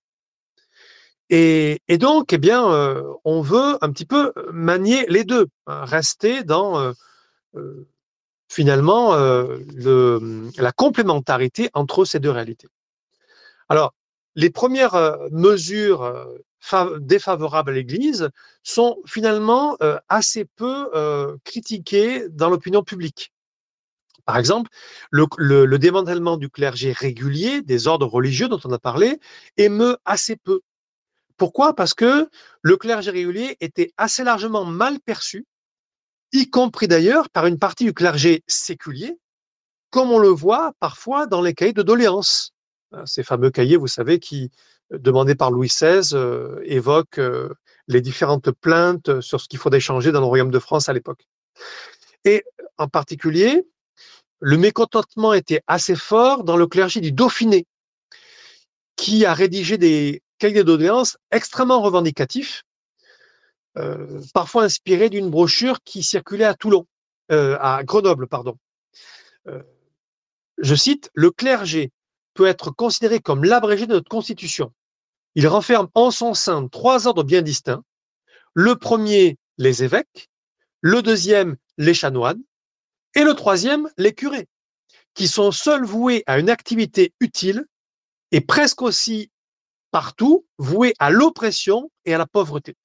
Et, 1.29 1.79
donc, 1.89 2.33
eh 2.33 2.37
bien, 2.37 2.69
euh, 2.71 3.03
on 3.23 3.41
veut 3.41 3.77
un 3.81 3.91
petit 3.91 4.05
peu 4.05 4.31
manier 4.51 5.05
les 5.07 5.23
deux, 5.23 5.47
hein, 5.65 5.83
rester 5.85 6.43
dans 6.43 6.79
euh, 6.79 6.91
euh, 7.55 7.87
finalement 8.47 9.15
euh, 9.15 9.57
le, 9.73 10.51
la 10.57 10.71
complémentarité 10.71 11.69
entre 11.73 12.05
ces 12.05 12.19
deux 12.19 12.29
réalités. 12.29 12.67
Alors, 13.69 13.93
les 14.35 14.51
premières 14.51 14.93
euh, 14.93 15.27
mesures 15.31 16.03
euh, 16.03 16.99
défavorables 16.99 17.71
à 17.71 17.73
l'Église 17.73 18.29
sont 18.63 18.97
finalement 19.05 19.77
assez 20.09 20.45
peu 20.45 20.89
critiquées 21.43 22.27
dans 22.29 22.49
l'opinion 22.49 22.81
publique. 22.81 23.34
Par 24.25 24.37
exemple, 24.37 24.69
le, 25.11 25.25
le, 25.37 25.79
démantèlement 25.79 26.37
du 26.37 26.49
clergé 26.49 26.91
régulier, 26.91 27.61
des 27.61 27.87
ordres 27.87 28.07
religieux 28.07 28.47
dont 28.47 28.59
on 28.63 28.71
a 28.71 28.79
parlé, 28.79 29.19
émeut 29.57 29.97
assez 30.05 30.35
peu. 30.35 30.61
Pourquoi? 31.37 31.75
Parce 31.75 31.93
que 31.93 32.29
le 32.61 32.77
clergé 32.77 33.11
régulier 33.11 33.57
était 33.59 33.93
assez 33.97 34.23
largement 34.23 34.65
mal 34.65 34.99
perçu 34.99 35.45
y 36.35 36.49
compris 36.49 36.87
d'ailleurs 36.87 37.29
par 37.29 37.45
une 37.45 37.59
partie 37.59 37.85
du 37.85 37.93
clergé 37.93 38.43
séculier, 38.47 39.17
comme 39.89 40.11
on 40.11 40.19
le 40.19 40.29
voit 40.29 40.73
parfois 40.79 41.27
dans 41.27 41.41
les 41.41 41.53
cahiers 41.53 41.73
de 41.73 41.81
doléances. 41.81 42.51
Hein, 42.91 43.05
ces 43.05 43.23
fameux 43.23 43.51
cahiers, 43.51 43.77
vous 43.77 43.87
savez, 43.87 44.19
qui, 44.19 44.51
euh, 44.91 44.97
demandés 44.99 45.35
par 45.35 45.51
Louis 45.51 45.67
XVI, 45.67 46.09
euh, 46.13 46.59
évoquent 46.65 47.19
euh, 47.19 47.53
les 47.87 48.01
différentes 48.01 48.51
plaintes 48.51 49.21
sur 49.21 49.39
ce 49.39 49.47
qu'il 49.47 49.59
faudrait 49.59 49.79
changer 49.79 50.11
dans 50.11 50.19
le 50.19 50.25
royaume 50.25 50.51
de 50.51 50.59
France 50.59 50.89
à 50.89 50.93
l'époque. 50.93 51.27
Et 52.25 52.43
en 52.77 52.87
particulier, 52.87 53.65
le 54.39 54.57
mécontentement 54.57 55.33
était 55.33 55.61
assez 55.67 55.95
fort 55.95 56.43
dans 56.43 56.57
le 56.57 56.67
clergé 56.67 57.01
du 57.01 57.11
Dauphiné, 57.11 57.65
qui 58.95 59.25
a 59.25 59.33
rédigé 59.33 59.77
des 59.77 60.21
cahiers 60.37 60.63
doléances 60.63 61.17
extrêmement 61.31 61.81
revendicatifs, 61.81 62.63
euh, 63.77 64.21
parfois 64.33 64.63
inspiré 64.63 65.09
d'une 65.09 65.29
brochure 65.29 65.79
qui 65.83 66.03
circulait 66.03 66.45
à 66.45 66.53
Toulon, 66.53 66.85
euh, 67.31 67.57
à 67.59 67.83
Grenoble, 67.83 68.27
pardon. 68.27 68.57
Euh, 69.47 69.63
je 70.57 70.75
cite, 70.75 71.09
le 71.13 71.31
clergé 71.31 71.91
peut 72.33 72.47
être 72.47 72.71
considéré 72.71 73.19
comme 73.19 73.43
l'abrégé 73.43 73.87
de 73.87 73.93
notre 73.93 74.09
Constitution. 74.09 74.71
Il 75.35 75.47
renferme 75.47 75.89
en 75.93 76.11
son 76.11 76.33
sein 76.33 76.67
trois 76.67 77.07
ordres 77.07 77.23
bien 77.23 77.41
distincts. 77.41 77.83
Le 78.53 78.77
premier, 78.77 79.37
les 79.57 79.83
évêques, 79.83 80.29
le 80.79 81.01
deuxième, 81.01 81.57
les 81.77 81.93
chanoines, 81.93 82.41
et 83.15 83.23
le 83.23 83.33
troisième, 83.33 83.89
les 83.97 84.13
curés, 84.13 84.47
qui 85.13 85.27
sont 85.27 85.51
seuls 85.51 85.85
voués 85.85 86.23
à 86.27 86.39
une 86.39 86.49
activité 86.49 87.13
utile 87.19 87.65
et 88.31 88.41
presque 88.41 88.81
aussi 88.81 89.31
partout 89.91 90.45
voués 90.57 90.93
à 90.99 91.09
l'oppression 91.09 91.89
et 92.03 92.13
à 92.13 92.17
la 92.17 92.27
pauvreté. 92.27 92.75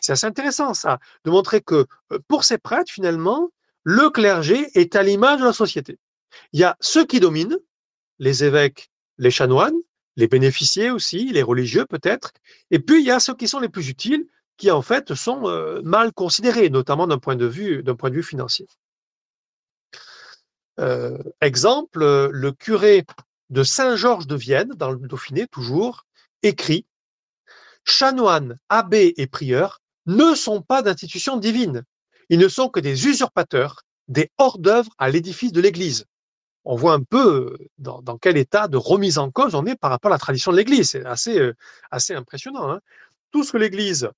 C'est 0.00 0.12
assez 0.12 0.26
intéressant 0.26 0.74
ça, 0.74 0.98
de 1.24 1.30
montrer 1.30 1.60
que 1.60 1.86
euh, 2.12 2.18
pour 2.28 2.44
ces 2.44 2.58
prêtres, 2.58 2.90
finalement, 2.90 3.50
le 3.84 4.10
clergé 4.10 4.66
est 4.74 4.96
à 4.96 5.02
l'image 5.02 5.40
de 5.40 5.44
la 5.44 5.52
société. 5.52 5.98
Il 6.52 6.60
y 6.60 6.64
a 6.64 6.76
ceux 6.80 7.06
qui 7.06 7.20
dominent, 7.20 7.58
les 8.18 8.42
évêques, 8.42 8.90
les 9.18 9.30
chanoines, 9.30 9.76
les 10.16 10.28
bénéficiés 10.28 10.90
aussi, 10.90 11.30
les 11.30 11.42
religieux 11.42 11.86
peut-être, 11.86 12.32
et 12.70 12.78
puis 12.78 13.00
il 13.00 13.06
y 13.06 13.10
a 13.10 13.20
ceux 13.20 13.34
qui 13.34 13.46
sont 13.46 13.60
les 13.60 13.68
plus 13.68 13.88
utiles, 13.88 14.26
qui 14.56 14.70
en 14.70 14.82
fait 14.82 15.14
sont 15.14 15.46
euh, 15.46 15.82
mal 15.82 16.12
considérés, 16.12 16.70
notamment 16.70 17.06
d'un 17.06 17.18
point 17.18 17.36
de 17.36 17.46
vue 17.46 17.82
d'un 17.82 17.94
point 17.94 18.10
de 18.10 18.16
vue 18.16 18.22
financier. 18.22 18.66
Euh, 20.78 21.18
exemple, 21.40 22.30
le 22.30 22.52
curé 22.52 23.04
de 23.50 23.62
Saint-Georges 23.62 24.26
de 24.26 24.36
Vienne, 24.36 24.70
dans 24.76 24.90
le 24.90 24.98
Dauphiné 24.98 25.46
toujours, 25.46 26.04
écrit 26.42 26.86
chanoines, 27.84 28.58
abbés 28.68 29.14
et 29.16 29.26
prieurs 29.26 29.80
ne 30.06 30.34
sont 30.34 30.62
pas 30.62 30.82
d'institutions 30.82 31.36
divines. 31.36 31.84
Ils 32.28 32.38
ne 32.38 32.48
sont 32.48 32.68
que 32.68 32.80
des 32.80 33.06
usurpateurs, 33.06 33.82
des 34.08 34.30
hors-d'œuvre 34.38 34.90
à 34.98 35.08
l'édifice 35.08 35.52
de 35.52 35.60
l'Église. 35.60 36.06
On 36.64 36.74
voit 36.74 36.94
un 36.94 37.02
peu 37.02 37.56
euh, 37.58 37.68
dans, 37.78 38.18
quel 38.18 38.36
état 38.36 38.66
de 38.66 38.76
remise 38.76 39.18
en 39.18 39.30
cause 39.30 39.54
on 39.54 39.66
est 39.66 39.76
par 39.76 39.90
rapport 39.90 40.10
à 40.10 40.14
la 40.14 40.18
tradition 40.18 40.50
de 40.50 40.56
l'Église. 40.56 40.90
C'est 40.90 41.04
assez, 41.06 41.38
euh, 41.38 41.54
assez 41.90 42.14
impressionnant. 42.14 42.70
Hein. 42.70 42.80
Tout 43.30 43.44
ce 43.44 43.52
que 43.52 43.58
l'Église 43.58 44.10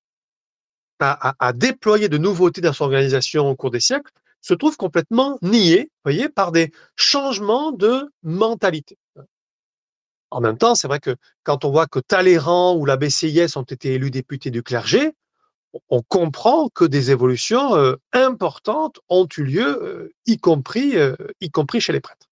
a, 0.99 1.53
déployé 1.53 2.09
de 2.09 2.17
nouveautés 2.17 2.61
dans 2.61 2.73
son 2.73 2.85
organisation 2.85 3.47
au 3.47 3.55
cours 3.55 3.71
des 3.71 3.79
siècles 3.79 4.11
se 4.41 4.53
trouve 4.53 4.77
complètement 4.77 5.37
nié, 5.41 5.91
voyez, 6.03 6.29
par 6.29 6.51
des 6.51 6.71
changements 6.95 7.71
de 7.71 8.09
mentalité. 8.23 8.97
En 10.31 10.41
même 10.41 10.57
temps, 10.57 10.75
c'est 10.75 10.87
vrai 10.87 10.99
que 10.99 11.15
quand 11.43 11.65
on 11.65 11.71
voit 11.71 11.87
que 11.87 11.99
Talleyrand 11.99 12.75
ou 12.75 12.85
la 12.85 12.97
BCIS 12.97 13.57
ont 13.57 13.63
été 13.63 13.93
élus 13.93 14.11
députés 14.11 14.51
du 14.51 14.61
clergé, 14.61 15.13
on 15.89 16.01
comprend 16.01 16.69
que 16.69 16.85
des 16.85 17.11
évolutions 17.11 17.75
euh, 17.75 17.95
importantes 18.11 18.99
ont 19.09 19.27
eu 19.37 19.43
lieu, 19.43 19.83
euh, 19.83 20.13
euh, 20.27 21.15
y 21.41 21.49
compris 21.51 21.81
chez 21.81 21.93
les 21.93 21.99
prêtres. 21.99 22.27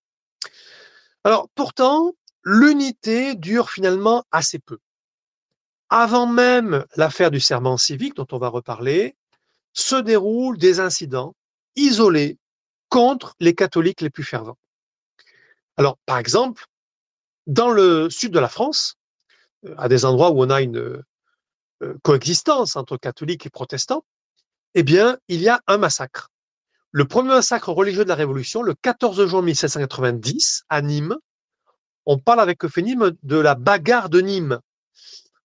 Alors 1.24 1.48
pourtant, 1.56 2.13
l'unité 2.43 3.36
dure 3.36 3.70
finalement 3.70 4.24
assez 4.32 4.60
peu. 4.60 4.80
Avant 5.89 6.28
même 6.28 6.86
l'affaire 6.96 7.32
du 7.32 7.39
serment 7.39 7.78
civique 7.78 8.15
dont 8.15 8.28
on 8.32 8.38
va 8.38 8.50
reparler, 8.50 9.15
se 9.74 9.96
déroulent 9.96 10.58
des 10.58 10.80
incidents 10.80 11.36
isolés 11.78 12.38
contre 12.90 13.36
les 13.40 13.56
catholiques 13.56 14.02
les 14.02 14.10
plus 14.10 14.24
fervents. 14.24 14.58
Alors, 15.78 15.98
par 16.06 16.18
exemple, 16.18 16.66
dans 17.46 17.70
le 17.70 18.10
sud 18.10 18.32
de 18.32 18.40
la 18.40 18.50
France, 18.50 18.96
euh, 19.66 19.76
à 19.78 19.88
des 19.88 20.06
endroits 20.06 20.32
où 20.32 20.44
on 20.44 20.50
a 20.50 20.62
une 20.62 21.04
euh, 21.82 21.98
coexistence 22.04 22.76
entre 22.76 22.98
catholiques 22.98 23.46
et 23.46 23.50
protestants, 23.50 24.04
eh 24.74 24.84
bien, 24.84 25.18
il 25.28 25.42
y 25.42 25.50
a 25.50 25.62
un 25.68 25.78
massacre. 25.78 26.30
Le 26.92 27.06
premier 27.06 27.30
massacre 27.30 27.70
religieux 27.70 28.04
de 28.04 28.10
la 28.10 28.16
Révolution, 28.16 28.63
le 28.63 28.74
14 28.74 29.28
juin 29.28 29.42
1790, 29.42 30.63
à 30.70 30.82
Nîmes, 30.82 31.16
on 32.06 32.18
parle 32.18 32.40
avec 32.40 32.63
euphémisme 32.63 33.13
de 33.24 33.38
la 33.38 33.56
bagarre 33.56 34.10
de 34.10 34.22
Nîmes. 34.22 34.60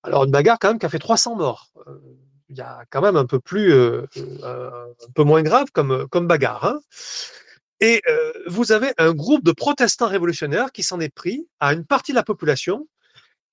Alors, 0.03 0.25
une 0.25 0.31
bagarre 0.31 0.59
quand 0.61 0.68
même 0.68 0.79
qui 0.79 0.87
a 0.87 0.88
fait 0.88 0.99
300 0.99 1.37
morts. 1.37 1.73
Euh, 2.53 2.55
il 2.55 2.59
y 2.59 2.61
a 2.61 2.85
quand 2.91 3.01
même 3.01 3.17
un 3.17 3.27
peu 3.27 3.41
plus, 3.41 3.73
un 3.75 4.71
peu 5.15 5.25
moins 5.25 5.43
grave 5.43 5.69
comme, 5.73 6.07
comme 6.09 6.27
bagarre. 6.27 6.65
Hein. 6.65 6.81
Et 7.83 8.01
euh, 8.09 8.33
vous 8.47 8.71
avez 8.71 8.93
un 8.97 9.12
groupe 9.12 9.45
de 9.45 9.51
protestants 9.51 10.07
révolutionnaires 10.07 10.71
qui 10.71 10.85
s'en 10.85 11.01
est 11.01 11.12
pris 11.12 11.49
à 11.59 11.73
une 11.73 11.85
partie 11.85 12.12
de 12.12 12.17
la 12.17 12.23
population 12.23 12.87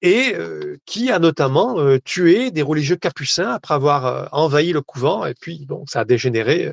et 0.04 0.36
euh, 0.36 0.78
qui 0.86 1.10
a 1.12 1.18
notamment 1.18 1.80
euh, 1.80 1.98
tué 1.98 2.52
des 2.52 2.62
religieux 2.62 2.96
capucins 2.96 3.50
après 3.50 3.74
avoir 3.74 4.30
envahi 4.32 4.72
le 4.72 4.84
couvent. 4.84 5.26
Et 5.26 5.34
puis, 5.34 5.66
bon, 5.66 5.84
ça 5.88 6.02
a 6.02 6.06
dégénéré 6.06 6.72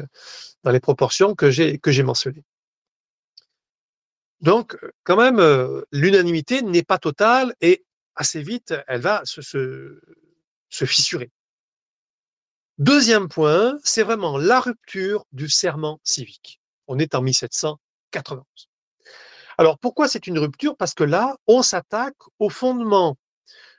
dans 0.65 0.71
les 0.71 0.81
proportions 0.81 1.35
que 1.35 1.51
j'ai 1.51 1.79
que 1.79 1.91
j'ai 1.91 2.03
mentionnées. 2.03 2.45
Donc, 4.43 4.77
quand 5.05 5.17
même, 5.17 5.41
l'unanimité 5.93 6.61
n'est 6.61 6.83
pas 6.83 6.99
totale 6.99 7.55
et 7.63 7.87
assez 8.17 8.43
vite, 8.43 8.75
elle 8.87 9.01
va 9.01 9.23
se, 9.25 9.41
se, 9.41 9.99
se 10.69 10.85
fissurer. 10.85 11.31
Deuxième 12.79 13.29
point, 13.29 13.79
c'est 13.85 14.03
vraiment 14.03 14.37
la 14.37 14.61
rupture 14.61 15.25
du 15.33 15.49
serment 15.49 15.99
civique. 16.05 16.61
On 16.87 16.99
est 16.99 17.15
en 17.15 17.23
1791. 17.23 18.45
Alors 19.57 19.79
pourquoi 19.79 20.09
c'est 20.09 20.27
une 20.27 20.39
rupture? 20.39 20.77
Parce 20.77 20.93
que 20.93 21.05
là, 21.05 21.37
on 21.47 21.63
s'attaque 21.63 22.19
au 22.39 22.51
fondement 22.51 23.17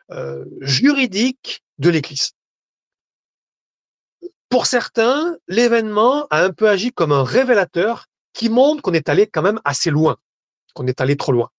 euh, 0.09 0.45
juridique 0.61 1.63
de 1.77 1.91
l'Église. 1.91 2.31
Pour 4.49 4.65
certains, 4.65 5.37
l'événement 5.47 6.25
a 6.31 6.43
un 6.43 6.51
peu 6.51 6.67
agi 6.67 6.91
comme 6.91 7.11
un 7.11 7.23
révélateur 7.23 8.07
qui 8.33 8.49
montre 8.49 8.81
qu'on 8.81 8.93
est 8.93 9.09
allé 9.09 9.27
quand 9.27 9.43
même 9.43 9.61
assez 9.63 9.91
loin, 9.91 10.17
qu'on 10.73 10.87
est 10.87 11.01
allé 11.01 11.17
trop 11.17 11.33
loin. 11.33 11.51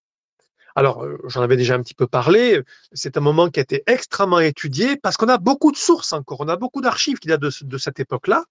Alors, 0.78 1.02
euh, 1.02 1.18
j'en 1.26 1.42
avais 1.42 1.56
déjà 1.56 1.74
un 1.74 1.82
petit 1.82 1.92
peu 1.92 2.06
parlé, 2.06 2.62
c'est 2.92 3.16
un 3.16 3.20
moment 3.20 3.50
qui 3.50 3.58
a 3.58 3.64
été 3.64 3.82
extrêmement 3.88 4.38
étudié 4.38 4.96
parce 4.96 5.16
qu'on 5.16 5.26
a 5.26 5.36
beaucoup 5.36 5.72
de 5.72 5.76
sources 5.76 6.12
encore, 6.12 6.38
on 6.38 6.46
a 6.46 6.54
beaucoup 6.54 6.80
d'archives 6.80 7.18
qui 7.18 7.26
datent 7.26 7.40
de, 7.40 7.50
de 7.62 7.78
cette 7.78 7.98
époque-là, 7.98 8.44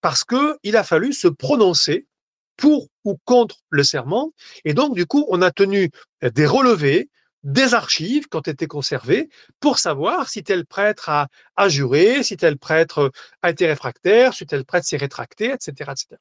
parce 0.00 0.24
qu'il 0.24 0.76
a 0.76 0.82
fallu 0.82 1.12
se 1.12 1.28
prononcer 1.28 2.08
pour 2.56 2.88
ou 3.04 3.16
contre 3.24 3.58
le 3.70 3.84
serment. 3.84 4.32
Et 4.64 4.74
donc, 4.74 4.96
du 4.96 5.06
coup, 5.06 5.24
on 5.28 5.40
a 5.40 5.52
tenu 5.52 5.92
des 6.20 6.46
relevés, 6.46 7.10
des 7.44 7.74
archives 7.74 8.26
qui 8.28 8.36
ont 8.36 8.40
été 8.40 8.66
conservées 8.66 9.28
pour 9.60 9.78
savoir 9.78 10.28
si 10.28 10.42
tel 10.42 10.66
prêtre 10.66 11.08
a, 11.08 11.28
a 11.54 11.68
juré, 11.68 12.24
si 12.24 12.36
tel 12.36 12.58
prêtre 12.58 13.12
a 13.42 13.50
été 13.50 13.68
réfractaire, 13.68 14.34
si 14.34 14.46
tel 14.46 14.64
prêtre 14.64 14.84
s'est 14.88 14.96
rétracté, 14.96 15.52
etc., 15.52 15.92
etc. 15.92 16.16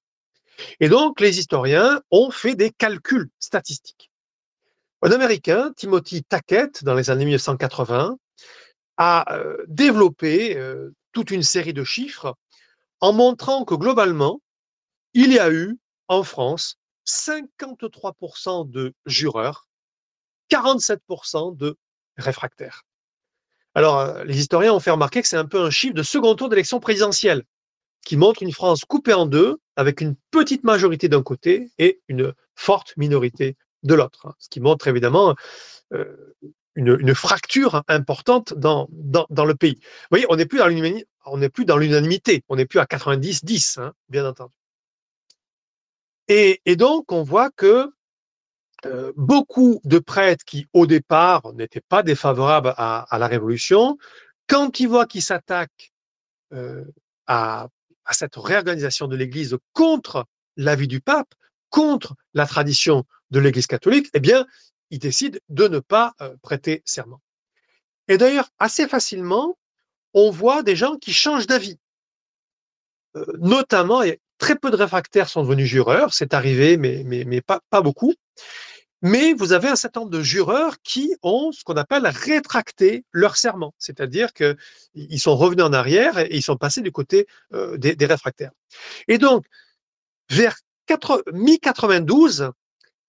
Et 0.80 0.88
donc, 0.88 1.20
les 1.20 1.40
historiens 1.40 2.00
ont 2.12 2.30
fait 2.30 2.54
des 2.54 2.70
calculs 2.70 3.30
statistiques. 3.40 4.12
Un 5.04 5.12
Américain, 5.12 5.74
Timothy 5.76 6.24
Tackett, 6.24 6.84
dans 6.84 6.96
les 6.96 7.12
années 7.12 7.26
1980, 7.26 8.18
a 8.98 9.36
euh, 9.36 9.58
développé 9.68 10.58
euh, 10.58 10.90
toute 11.12 11.30
une 11.30 11.44
série 11.44 11.74
de 11.74 11.84
chiffres 11.84 12.36
en 13.00 13.14
montrant 13.14 13.64
que 13.64 13.76
globalement, 13.76 14.42
il 15.14 15.32
y 15.32 15.40
a 15.40 15.52
eu 15.52 15.78
en 16.08 16.24
France 16.24 16.78
53% 17.06 18.70
de 18.70 18.94
jureurs, 19.06 19.68
47% 20.50 21.56
de 21.56 21.78
réfractaires. 22.18 22.82
Alors, 23.76 24.00
euh, 24.00 24.24
les 24.24 24.40
historiens 24.40 24.74
ont 24.74 24.80
fait 24.80 24.90
remarquer 24.90 25.22
que 25.22 25.28
c'est 25.28 25.38
un 25.38 25.46
peu 25.46 25.62
un 25.62 25.70
chiffre 25.70 25.94
de 25.94 26.02
second 26.02 26.34
tour 26.34 26.50
d'élection 26.50 26.80
présidentielle 26.80 27.44
qui 28.04 28.18
montre 28.18 28.42
une 28.42 28.52
France 28.52 28.84
coupée 28.84 29.14
en 29.14 29.28
deux, 29.28 29.58
avec 29.76 30.02
une 30.02 30.16
petite 30.32 30.64
majorité 30.64 31.08
d'un 31.08 31.22
côté 31.22 31.70
et 31.78 32.02
une 32.08 32.34
forte 32.56 32.96
minorité 32.98 33.58
de 33.84 33.94
l'autre. 33.94 34.28
Hein. 34.28 34.34
Ce 34.40 34.50
qui 34.50 34.60
montre 34.60 34.88
évidemment 34.88 35.36
euh, 35.94 36.36
une, 36.76 37.16
fracture 37.16 37.84
importante 37.88 38.54
dans, 38.54 38.88
le 38.92 39.54
pays. 39.54 39.80
Vous 39.82 40.08
voyez, 40.12 40.26
on 40.30 40.36
n'est 40.36 40.46
plus 40.46 40.60
dans 41.66 41.78
l'unanimité, 41.78 42.44
on 42.50 42.56
n'est 42.56 42.66
plus 42.66 42.80
à 42.80 42.86
90-10, 42.86 43.80
hein, 43.82 43.94
bien 44.10 44.28
entendu. 44.28 44.54
Et, 46.28 46.76
donc, 46.76 47.12
on 47.12 47.24
voit 47.24 47.50
que 47.52 47.90
euh, 48.86 49.12
beaucoup 49.16 49.80
de 49.86 49.98
prêtres 49.98 50.46
qui, 50.46 50.68
au 50.74 50.86
départ, 50.86 51.54
n'étaient 51.54 51.82
pas 51.82 52.04
défavorables 52.04 52.74
à, 52.78 53.08
la 53.18 53.28
Révolution, 53.28 53.98
quand 54.48 54.80
ils 54.80 54.88
voient 54.88 55.08
qu'ils 55.08 55.24
s'attaquent 55.24 55.94
euh, 56.54 56.84
à, 57.28 57.70
cette 58.12 58.36
réorganisation 58.36 59.08
de 59.08 59.16
l'Église 59.16 59.58
contre 59.74 60.26
l'avis 60.58 60.88
du 60.88 61.02
pape, 61.02 61.34
contre 61.70 62.16
la 62.34 62.46
tradition 62.46 63.06
de 63.32 63.40
l'Église 63.40 63.68
catholique, 63.68 64.10
eh 64.14 64.20
bien, 64.20 64.46
ils 64.90 65.00
décident 65.00 65.40
de 65.50 65.68
ne 65.68 65.80
pas 65.80 66.14
euh, 66.22 66.36
prêter 66.42 66.82
serment. 66.86 67.22
Et 68.08 68.18
d'ailleurs, 68.18 68.50
assez 68.58 68.88
facilement, 68.88 69.58
on 70.14 70.32
voit 70.32 70.64
des 70.64 70.76
gens 70.76 70.98
qui 70.98 71.14
changent 71.14 71.48
d'avis. 71.48 71.78
notamment, 73.40 74.04
Très 74.38 74.56
peu 74.56 74.70
de 74.70 74.76
réfractaires 74.76 75.30
sont 75.30 75.42
devenus 75.42 75.68
jureurs, 75.68 76.14
c'est 76.14 76.34
arrivé, 76.34 76.78
mais, 76.78 77.04
mais, 77.06 77.24
mais 77.26 77.42
pas, 77.42 77.62
pas 77.72 77.82
beaucoup. 77.82 78.14
Mais 79.02 79.34
vous 79.34 79.52
avez 79.52 79.68
un 79.68 79.76
certain 79.76 80.02
nombre 80.02 80.12
de 80.12 80.22
jureurs 80.22 80.76
qui 80.84 81.16
ont 81.24 81.52
ce 81.52 81.64
qu'on 81.64 81.76
appelle 81.76 82.08
rétracté 82.08 83.04
leur 83.12 83.38
serment, 83.38 83.74
c'est-à-dire 83.78 84.34
qu'ils 84.34 85.20
sont 85.20 85.36
revenus 85.36 85.66
en 85.66 85.74
arrière 85.74 86.18
et 86.20 86.30
ils 86.32 86.44
sont 86.44 86.58
passés 86.58 86.82
du 86.82 86.92
côté 86.92 87.28
euh, 87.54 87.78
des, 87.78 87.96
des, 87.96 88.06
réfractaires. 88.06 88.52
Et 89.08 89.18
donc, 89.18 89.46
vers 90.30 90.58
mi-92, 91.34 92.52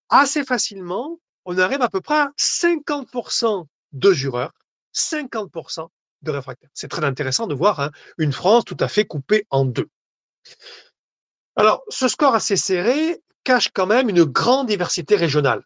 assez 0.09 0.45
facilement, 0.45 1.19
on 1.45 1.59
arrive 1.59 1.83
à 1.83 1.88
peu 1.88 2.01
près 2.01 2.19
à 2.19 2.33
50% 2.38 3.67
de 3.93 4.12
jureurs, 4.12 4.53
50% 4.95 5.88
de 6.23 6.31
réfractaires. 6.31 6.71
C'est 6.75 6.88
très 6.88 7.05
intéressant 7.05 7.47
de 7.47 7.55
voir 7.55 7.81
hein, 7.81 7.91
une 8.19 8.33
France 8.33 8.64
tout 8.64 8.77
à 8.81 8.88
fait 8.88 9.05
coupée 9.05 9.47
en 9.51 9.64
deux. 9.64 9.88
Alors, 11.57 11.83
ce 11.88 12.09
score 12.09 12.35
assez 12.35 12.57
serré 12.57 13.21
cache 13.45 13.71
quand 13.73 13.87
même 13.87 14.09
une 14.09 14.25
grande 14.25 14.69
diversité 14.69 15.17
régionale. 15.17 15.62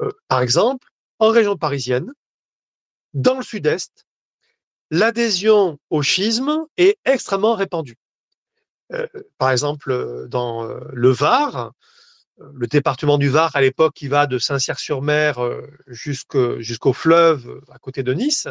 Euh, 0.00 0.10
par 0.28 0.40
exemple, 0.40 0.88
en 1.18 1.30
région 1.30 1.56
parisienne, 1.56 2.12
dans 3.14 3.36
le 3.36 3.42
sud-est, 3.42 4.06
l'adhésion 4.90 5.78
au 5.90 6.02
schisme 6.02 6.66
est 6.76 6.98
extrêmement 7.04 7.54
répandue. 7.54 7.98
Euh, 8.92 9.06
par 9.36 9.50
exemple, 9.50 10.26
dans 10.28 10.64
euh, 10.64 10.80
le 10.92 11.10
Var, 11.10 11.72
le 12.54 12.66
département 12.66 13.18
du 13.18 13.28
Var 13.28 13.54
à 13.54 13.60
l'époque 13.60 13.94
qui 13.94 14.08
va 14.08 14.26
de 14.26 14.38
Saint-Cyr-sur-Mer 14.38 15.40
jusqu'au 15.88 16.92
fleuve 16.92 17.60
à 17.70 17.78
côté 17.78 18.04
de 18.04 18.12
Nice, 18.12 18.46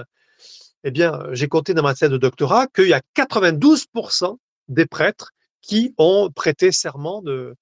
eh 0.84 0.91
bien, 0.91 1.19
j'ai 1.32 1.47
compté 1.47 1.73
dans 1.73 1.84
ma 1.84 1.95
thèse 1.95 2.10
de 2.10 2.17
doctorat 2.17 2.67
qu'il 2.67 2.88
y 2.88 2.93
a 2.93 3.02
92% 3.15 4.38
des 4.67 4.86
prêtres 4.86 5.32
qui 5.62 5.93
ont 5.97 6.30
prêté 6.32 6.71
serment 6.71 7.21
de, 7.21 7.56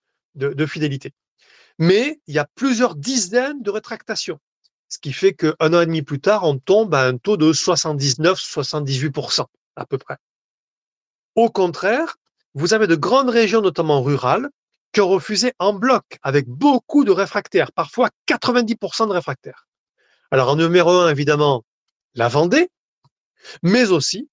fidélité. 0.65 1.13
Mais 1.79 2.19
il 2.27 2.35
y 2.35 2.39
a 2.39 2.47
plusieurs 2.55 2.95
dizaines 2.95 3.61
de 3.61 3.69
rétractations, 3.69 4.39
ce 4.89 4.97
qui 4.99 5.11
fait 5.11 5.33
qu'un 5.33 5.73
an 5.73 5.81
et 5.81 5.85
demi 5.85 6.01
plus 6.03 6.19
tard, 6.19 6.43
on 6.43 6.57
tombe 6.57 6.93
à 6.93 7.05
un 7.05 7.17
taux 7.17 7.38
de 7.38 7.51
79-78% 7.51 9.45
à 9.75 9.85
peu 9.85 9.97
près. 9.97 10.17
Au 11.35 11.49
contraire, 11.49 12.15
vous 12.55 12.73
avez 12.73 12.87
de 12.87 12.95
grandes 12.95 13.29
régions, 13.29 13.61
notamment 13.61 14.01
rurales, 14.01 14.49
qui 14.93 15.01
ont 15.01 15.09
refusé 15.09 15.53
en 15.59 15.73
bloc, 15.73 16.03
avec 16.23 16.47
beaucoup 16.47 17.03
de 17.03 17.11
réfractaires, 17.11 17.73
parfois 17.73 18.09
90% 18.27 19.07
de 19.09 19.13
réfractaires. 19.13 19.67
Alors 20.31 20.49
en 20.49 20.55
numéro 20.55 20.89
un, 20.89 21.09
évidemment, 21.09 21.65
la 22.15 22.29
Vendée, 22.29 22.69
mais 23.61 23.91
aussi 23.91 24.29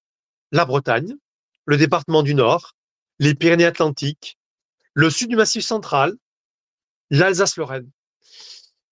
la 0.53 0.63
Bretagne, 0.63 1.15
le 1.65 1.75
département 1.77 2.23
du 2.23 2.33
Nord, 2.33 2.73
les 3.19 3.35
Pyrénées-Atlantiques, 3.35 4.37
le 4.93 5.09
sud 5.09 5.29
du 5.29 5.35
Massif 5.35 5.65
central, 5.65 6.13
l'Alsace-Lorraine. 7.09 7.89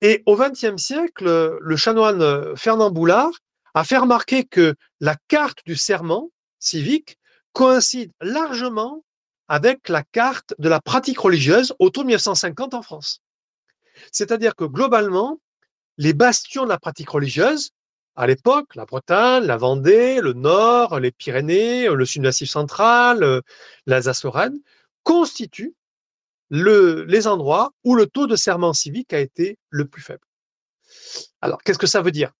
Et 0.01 0.23
au 0.25 0.35
XXe 0.35 0.75
siècle, 0.75 1.57
le 1.61 1.75
chanoine 1.77 2.55
Fernand 2.57 2.91
Boulard 2.91 3.31
a 3.73 3.85
fait 3.85 3.97
remarquer 3.97 4.43
que 4.43 4.75
la 4.99 5.15
carte 5.29 5.59
du 5.65 5.77
serment 5.77 6.31
civique 6.59 7.17
coïncide 7.53 8.11
largement 8.19 9.03
avec 9.51 9.89
la 9.89 10.01
carte 10.01 10.55
de 10.59 10.69
la 10.69 10.79
pratique 10.79 11.19
religieuse 11.19 11.75
autour 11.77 12.03
de 12.03 12.07
1950 12.07 12.73
en 12.73 12.81
France. 12.81 13.21
C'est-à-dire 14.13 14.55
que 14.55 14.63
globalement, 14.63 15.41
les 15.97 16.13
bastions 16.13 16.63
de 16.63 16.69
la 16.69 16.79
pratique 16.79 17.09
religieuse, 17.09 17.71
à 18.15 18.27
l'époque, 18.27 18.73
la 18.75 18.85
Bretagne, 18.85 19.43
la 19.43 19.57
Vendée, 19.57 20.21
le 20.21 20.31
Nord, 20.31 21.01
les 21.01 21.11
Pyrénées, 21.11 21.89
le 21.89 22.05
Sud-Massif 22.05 22.49
central, 22.49 23.41
l'Alsace-Lorraine, 23.87 24.57
constituent 25.03 25.75
le, 26.49 27.03
les 27.03 27.27
endroits 27.27 27.73
où 27.83 27.95
le 27.95 28.07
taux 28.07 28.27
de 28.27 28.37
serment 28.37 28.71
civique 28.71 29.11
a 29.11 29.19
été 29.19 29.59
le 29.69 29.85
plus 29.85 30.01
faible. 30.01 30.23
Alors, 31.41 31.61
qu'est-ce 31.61 31.79
que 31.79 31.87
ça 31.87 32.01
veut 32.01 32.11
dire? 32.11 32.31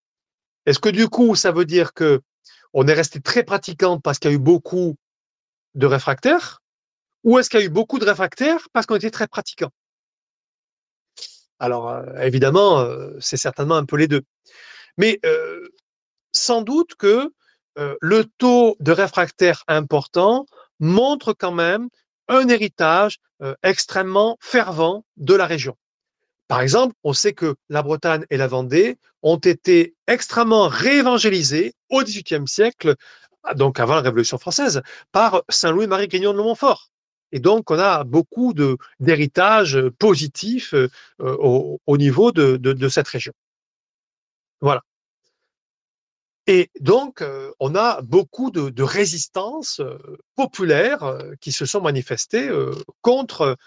Est-ce 0.66 0.80
que 0.80 0.88
du 0.88 1.10
coup, 1.10 1.36
ça 1.36 1.52
veut 1.52 1.66
dire 1.66 1.94
que 1.94 2.22
on 2.72 2.88
est 2.88 2.94
resté 2.94 3.20
très 3.20 3.44
pratiquant 3.44 4.00
parce 4.00 4.18
qu'il 4.18 4.32
y 4.32 4.34
a 4.34 4.38
eu 4.38 4.40
beaucoup 4.40 4.96
de 5.76 5.86
réfractaires? 5.86 6.61
Ou 7.24 7.38
est-ce 7.38 7.50
qu'il 7.50 7.60
y 7.60 7.64
a 7.64 7.66
eu 7.66 7.70
beaucoup 7.70 8.00
de 8.00 8.06
réfractaires 8.06 8.68
parce 8.74 8.86
qu'on 8.86 8.96
était 8.96 9.12
très 9.12 9.28
pratiquant 9.28 9.70
Alors, 11.60 11.90
euh, 11.90 12.04
évidemment, 12.22 12.80
euh, 12.80 13.12
c'est 13.20 13.38
certainement 13.38 13.76
un 13.76 13.86
peu 13.86 13.98
les 13.98 14.08
deux. 14.08 14.24
Mais 14.98 15.20
euh, 15.26 15.68
sans 16.32 16.62
doute 16.62 16.96
que 16.96 17.32
le 18.02 18.26
taux 18.38 18.76
de 18.82 18.92
réfractaires 18.92 19.64
important 19.68 20.46
montre 20.80 21.32
quand 21.32 21.54
même 21.54 21.88
un 22.28 22.48
héritage 22.50 23.20
extrêmement 23.64 24.38
fervent 24.42 25.06
de 25.16 25.34
la 25.34 25.46
région. 25.46 25.78
Par 26.50 26.60
exemple, 26.60 26.94
on 27.06 27.14
sait 27.14 27.32
que 27.32 27.56
la 27.70 27.82
Bretagne 27.82 28.26
et 28.30 28.36
la 28.36 28.48
Vendée 28.48 28.98
ont 29.24 29.38
été 29.38 29.96
extrêmement 30.06 30.68
réévangélisées 30.68 31.74
au 31.90 32.04
XVIIIe 32.04 32.46
siècle, 32.46 32.96
donc 33.56 33.80
avant 33.80 33.96
la 33.96 34.02
Révolution 34.02 34.38
française, 34.38 34.82
par 35.14 35.44
Saint 35.48 35.72
Louis-Marie 35.72 36.10
Grignon 36.10 36.34
de 36.34 36.40
Montfort. 36.40 36.92
Et 37.32 37.40
donc, 37.40 37.72
on 37.72 37.80
a 37.80 38.04
beaucoup 38.04 38.54
d'héritage 39.00 39.80
positif 40.00 40.74
euh, 40.74 40.90
au, 41.20 41.98
niveau 41.98 42.32
de, 42.32 42.90
cette 42.90 43.08
région. 43.08 43.34
Voilà. 44.60 44.82
Et 46.48 46.70
donc, 46.80 47.22
euh, 47.22 47.52
on 47.60 47.76
a 47.76 48.02
beaucoup 48.02 48.52
de, 48.52 48.84
résistances 48.84 49.80
euh, 49.80 49.98
populaires 50.36 51.18
qui 51.40 51.52
se 51.52 51.66
sont 51.66 51.82
manifestées 51.82 52.50
contre 53.02 53.58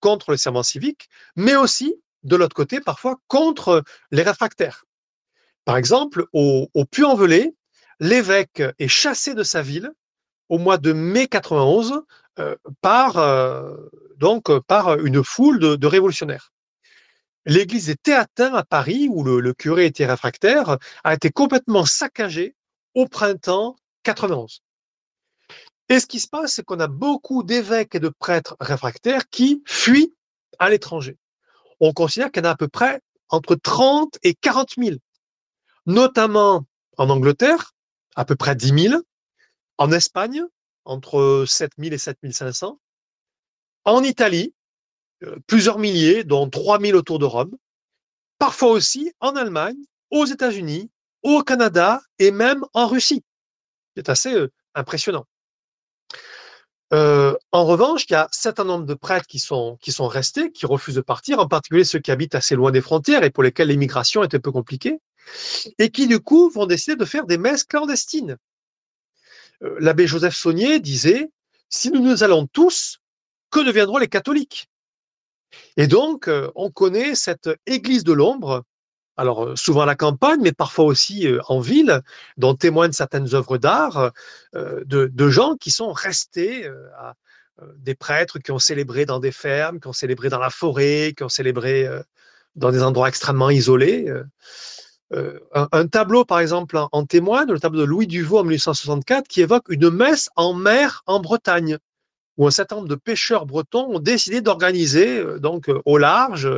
contre 0.00 0.30
le 0.30 0.36
serment 0.36 0.62
civique, 0.62 1.08
mais 1.34 1.56
aussi, 1.56 1.96
de 2.22 2.36
l'autre 2.36 2.54
côté, 2.54 2.80
parfois 2.80 3.16
contre 3.26 3.82
les 4.12 4.22
réfractaires. 4.22 4.84
Par 5.64 5.76
exemple, 5.76 6.26
au, 6.32 6.68
au 6.72 6.84
Puy-en-Velay, 6.84 7.52
l'évêque 7.98 8.62
est 8.78 8.86
chassé 8.86 9.34
de 9.34 9.42
sa 9.42 9.60
ville 9.60 9.90
au 10.48 10.58
mois 10.58 10.78
de 10.78 10.92
mai 10.92 11.26
91 11.28 11.92
euh, 11.92 12.00
par, 12.80 13.18
euh, 13.18 13.76
donc, 14.16 14.50
par 14.66 14.98
une 15.00 15.22
foule 15.24 15.58
de, 15.58 15.86
révolutionnaires. 15.86 16.52
L'église 17.46 17.86
des 17.86 17.96
Théatins 17.96 18.54
à 18.54 18.64
Paris, 18.64 19.08
où 19.10 19.24
le, 19.24 19.40
le, 19.40 19.54
curé 19.54 19.86
était 19.86 20.06
réfractaire, 20.06 20.78
a 21.04 21.14
été 21.14 21.30
complètement 21.30 21.84
saccagée 21.84 22.54
au 22.94 23.06
printemps 23.06 23.76
91. 24.02 24.62
Et 25.88 26.00
ce 26.00 26.06
qui 26.06 26.20
se 26.20 26.28
passe, 26.28 26.54
c'est 26.54 26.64
qu'on 26.64 26.80
a 26.80 26.88
beaucoup 26.88 27.42
d'évêques 27.42 27.94
et 27.94 28.00
de 28.00 28.10
prêtres 28.10 28.56
réfractaires 28.60 29.28
qui 29.30 29.62
fuient 29.66 30.14
à 30.58 30.68
l'étranger. 30.68 31.16
On 31.80 31.92
considère 31.92 32.30
qu'il 32.30 32.42
y 32.42 32.46
en 32.46 32.50
a 32.50 32.52
à 32.52 32.56
peu 32.56 32.68
près 32.68 33.00
entre 33.30 33.54
30 33.54 34.18
et 34.22 34.34
40 34.34 34.74
000, 34.76 34.96
notamment 35.86 36.66
en 36.98 37.08
Angleterre, 37.08 37.72
à 38.16 38.24
peu 38.24 38.36
près 38.36 38.54
10 38.54 38.88
000, 38.88 39.02
en 39.78 39.92
Espagne, 39.92 40.44
entre 40.88 41.44
7 41.46 41.72
000 41.78 41.94
et 41.94 41.98
7 41.98 42.18
500, 42.30 42.80
en 43.84 44.02
Italie, 44.02 44.54
euh, 45.22 45.36
plusieurs 45.46 45.78
milliers, 45.78 46.24
dont 46.24 46.48
3 46.48 46.80
000 46.80 46.98
autour 46.98 47.18
de 47.18 47.24
Rome, 47.24 47.56
parfois 48.38 48.70
aussi 48.70 49.12
en 49.20 49.36
Allemagne, 49.36 49.76
aux 50.10 50.24
États-Unis, 50.24 50.90
au 51.22 51.42
Canada 51.42 52.00
et 52.18 52.30
même 52.30 52.64
en 52.72 52.86
Russie. 52.86 53.22
C'est 53.96 54.08
assez 54.08 54.34
euh, 54.34 54.50
impressionnant. 54.74 55.26
Euh, 56.94 57.36
en 57.52 57.66
revanche, 57.66 58.04
il 58.08 58.12
y 58.12 58.16
a 58.16 58.24
un 58.24 58.28
certain 58.30 58.64
nombre 58.64 58.86
de 58.86 58.94
prêtres 58.94 59.26
qui 59.26 59.38
sont, 59.38 59.76
qui 59.82 59.92
sont 59.92 60.08
restés, 60.08 60.50
qui 60.52 60.64
refusent 60.64 60.94
de 60.94 61.02
partir, 61.02 61.38
en 61.38 61.46
particulier 61.46 61.84
ceux 61.84 61.98
qui 61.98 62.10
habitent 62.10 62.34
assez 62.34 62.54
loin 62.54 62.70
des 62.70 62.80
frontières 62.80 63.24
et 63.24 63.30
pour 63.30 63.42
lesquels 63.42 63.68
l'immigration 63.68 64.22
est 64.22 64.34
un 64.34 64.38
peu 64.38 64.52
compliquée, 64.52 64.98
et 65.78 65.90
qui 65.90 66.06
du 66.06 66.20
coup 66.20 66.48
vont 66.48 66.64
décider 66.64 66.96
de 66.96 67.04
faire 67.04 67.26
des 67.26 67.36
messes 67.36 67.64
clandestines. 67.64 68.38
Euh, 69.62 69.76
l'abbé 69.80 70.06
Joseph 70.06 70.36
Saunier 70.36 70.80
disait, 70.80 71.30
si 71.68 71.90
nous 71.90 72.00
nous 72.00 72.22
allons 72.22 72.46
tous, 72.46 73.00
que 73.50 73.64
deviendront 73.64 73.98
les 73.98 74.08
catholiques? 74.08 74.68
Et 75.76 75.86
donc, 75.86 76.28
euh, 76.28 76.50
on 76.54 76.70
connaît 76.70 77.14
cette 77.14 77.50
église 77.66 78.04
de 78.04 78.12
l'ombre 78.12 78.64
alors 79.16 79.44
euh, 79.44 79.56
souvent 79.56 79.80
à 79.82 79.86
la 79.86 79.96
campagne, 79.96 80.40
mais 80.40 80.52
parfois 80.52 80.84
aussi 80.84 81.26
en 81.48 81.58
ville, 81.58 82.02
dont 82.36 82.54
témoignent 82.54 82.92
certaines 82.92 83.34
œuvres 83.34 83.58
d'art 83.58 84.12
de, 84.54 85.28
gens 85.28 85.56
qui 85.56 85.72
sont 85.72 85.92
restés 85.92 86.70
des 87.78 87.96
prêtres 87.96 88.38
qui 88.38 88.52
ont 88.52 88.60
célébré 88.60 89.06
dans 89.06 89.18
des 89.18 89.32
fermes, 89.32 89.80
qui 89.80 89.88
ont 89.88 89.92
célébré 89.92 90.28
dans 90.28 90.38
la 90.38 90.50
forêt, 90.50 91.14
qui 91.16 91.24
ont 91.24 91.28
célébré 91.28 91.88
dans 92.54 92.70
des 92.70 92.84
endroits 92.84 93.08
extrêmement 93.08 93.50
isolés. 93.50 94.08
Un, 95.54 95.86
tableau, 95.86 96.24
par 96.24 96.40
exemple, 96.40 96.78
en, 96.92 97.06
témoigne, 97.06 97.50
le 97.50 97.60
tableau 97.60 97.80
de 97.80 97.84
Louis 97.84 98.06
Duvaux 98.06 98.38
en 98.38 98.44
1864, 98.44 99.26
qui 99.26 99.40
évoque 99.40 99.64
une 99.68 99.90
messe 99.90 100.28
en 100.36 100.52
mer 100.54 101.02
en 101.06 101.20
Bretagne, 101.20 101.78
où 102.36 102.46
un 102.46 102.50
certain 102.50 102.76
nombre 102.76 102.88
de 102.88 102.94
pêcheurs 102.94 103.46
bretons 103.46 103.86
ont 103.94 103.98
décidé 104.00 104.40
d'organiser, 104.40 105.24
donc 105.40 105.70
au 105.84 105.98
large, 105.98 106.48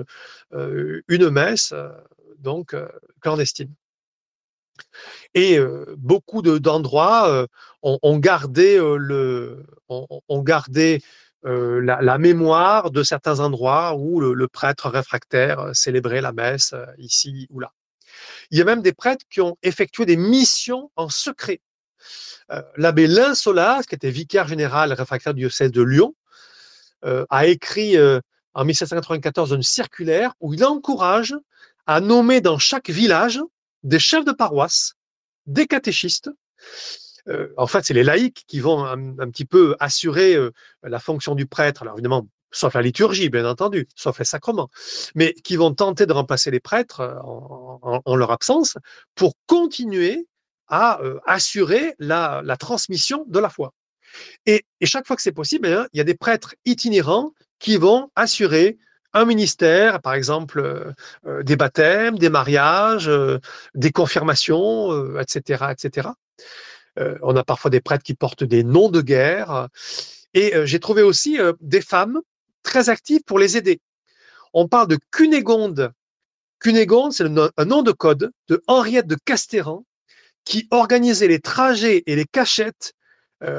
une 0.52 1.30
messe 1.30 1.72
donc 2.40 2.74
euh, 2.74 2.88
clandestine. 3.20 3.72
Et 5.34 5.58
euh, 5.58 5.94
beaucoup 5.98 6.42
d'endroits 6.42 7.30
euh, 7.30 7.46
ont, 7.82 8.18
gardé 8.18 8.78
la, 11.42 12.18
mémoire 12.18 12.90
de 12.90 13.02
certains 13.02 13.40
endroits 13.40 13.94
où 13.94 14.20
le, 14.20 14.48
prêtre 14.48 14.88
réfractaire 14.88 15.70
célébrait 15.74 16.20
la 16.20 16.32
messe 16.32 16.74
ici 16.98 17.46
ou 17.50 17.60
là. 17.60 17.72
Il 18.50 18.58
y 18.58 18.62
a 18.62 18.64
même 18.64 18.82
des 18.82 18.92
prêtres 18.92 19.24
qui 19.30 19.40
ont 19.40 19.56
effectué 19.62 20.06
des 20.06 20.16
missions 20.16 20.90
en 20.96 21.08
secret. 21.08 21.60
L'abbé 22.76 23.06
Linsolas, 23.06 23.82
qui 23.84 23.94
était 23.94 24.10
vicaire 24.10 24.48
général 24.48 24.92
réfractaire 24.92 25.34
du 25.34 25.42
diocèse 25.42 25.70
de 25.70 25.82
Lyon, 25.82 26.14
a 27.02 27.46
écrit 27.46 27.96
en 28.54 28.64
1794 28.64 29.52
une 29.52 29.62
circulaire 29.62 30.34
où 30.40 30.54
il 30.54 30.64
encourage 30.64 31.34
à 31.86 32.00
nommer 32.00 32.40
dans 32.40 32.58
chaque 32.58 32.90
village 32.90 33.40
des 33.82 33.98
chefs 33.98 34.24
de 34.24 34.32
paroisse, 34.32 34.94
des 35.46 35.66
catéchistes. 35.66 36.30
Euh, 37.28 37.52
en 37.56 37.66
fait, 37.66 37.84
c'est 37.84 37.94
les 37.94 38.02
laïcs 38.02 38.44
qui 38.46 38.60
vont 38.60 38.84
un, 38.84 39.30
petit 39.30 39.44
peu 39.44 39.76
assurer 39.80 40.34
euh, 40.34 40.52
la 40.82 40.98
fonction 40.98 41.34
du 41.34 41.46
prêtre. 41.46 41.82
Alors 41.82 41.94
évidemment, 41.94 42.26
sauf 42.50 42.74
la 42.74 42.82
liturgie, 42.82 43.28
bien 43.28 43.46
entendu, 43.46 43.88
sauf 43.94 44.18
les 44.18 44.24
sacrements, 44.24 44.70
mais 45.14 45.32
qui 45.32 45.56
vont 45.56 45.74
tenter 45.74 46.06
de 46.06 46.12
remplacer 46.12 46.50
les 46.50 46.60
prêtres 46.60 47.00
euh, 47.00 47.14
en, 48.04 48.16
leur 48.16 48.30
absence 48.30 48.76
pour 49.14 49.34
continuer 49.46 50.26
à 50.68 51.00
assurer 51.26 51.94
la, 51.98 52.42
transmission 52.56 53.24
de 53.26 53.40
la 53.40 53.48
foi. 53.48 53.72
Et, 54.46 54.64
chaque 54.82 55.06
fois 55.06 55.16
que 55.16 55.22
c'est 55.22 55.32
possible, 55.32 55.66
eh 55.66 55.88
il 55.92 55.98
y 55.98 56.00
a 56.00 56.04
des 56.04 56.14
prêtres 56.14 56.54
itinérants 56.64 57.32
qui 57.58 57.76
vont 57.76 58.10
assurer 58.14 58.78
un 59.12 59.24
ministère, 59.24 60.00
par 60.00 60.14
exemple 60.14 60.60
euh, 60.60 60.92
euh, 61.26 61.42
des 61.42 61.56
baptêmes, 61.56 62.18
des 62.18 62.28
mariages, 62.28 63.08
euh, 63.08 63.38
des 63.74 63.90
confirmations, 63.90 65.18
etc., 65.18 65.64
etc. 65.70 66.08
on 67.22 67.36
a 67.36 67.44
parfois 67.44 67.70
des 67.70 67.80
prêtres 67.80 68.04
qui 68.04 68.14
portent 68.14 68.44
des 68.44 68.62
noms 68.62 68.90
de 68.90 69.00
guerre. 69.00 69.68
Et 70.34 70.52
j'ai 70.64 70.80
trouvé 70.80 71.02
aussi 71.02 71.38
des 71.60 71.80
femmes 71.80 72.20
très 72.62 72.88
actives 72.88 73.22
pour 73.26 73.38
les 73.38 73.56
aider. 73.56 73.80
On 74.52 74.68
parle 74.68 74.88
de 74.88 74.98
Cunégonde. 75.10 75.92
Cunégonde, 76.58 77.12
c'est 77.12 77.24
un 77.24 77.64
nom 77.64 77.82
de 77.82 77.92
code 77.92 78.32
de 78.48 78.62
Henriette 78.66 79.06
de 79.06 79.16
Castéran 79.24 79.84
qui 80.44 80.66
organisait 80.70 81.28
les 81.28 81.40
trajets 81.40 82.02
et 82.06 82.16
les 82.16 82.26
cachettes 82.26 82.94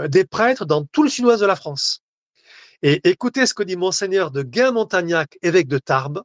des 0.10 0.26
prêtres 0.26 0.66
dans 0.66 0.86
tout 0.86 1.02
le 1.02 1.10
sud-ouest 1.10 1.42
de 1.42 1.48
la 1.48 1.56
France. 1.56 2.04
Et 2.84 3.08
écoutez 3.08 3.46
ce 3.46 3.54
que 3.54 3.64
dit 3.64 3.76
Monseigneur 3.76 4.32
de 4.32 4.42
Guin-Montagnac, 4.42 5.38
évêque 5.42 5.68
de 5.68 5.78
Tarbes. 5.78 6.24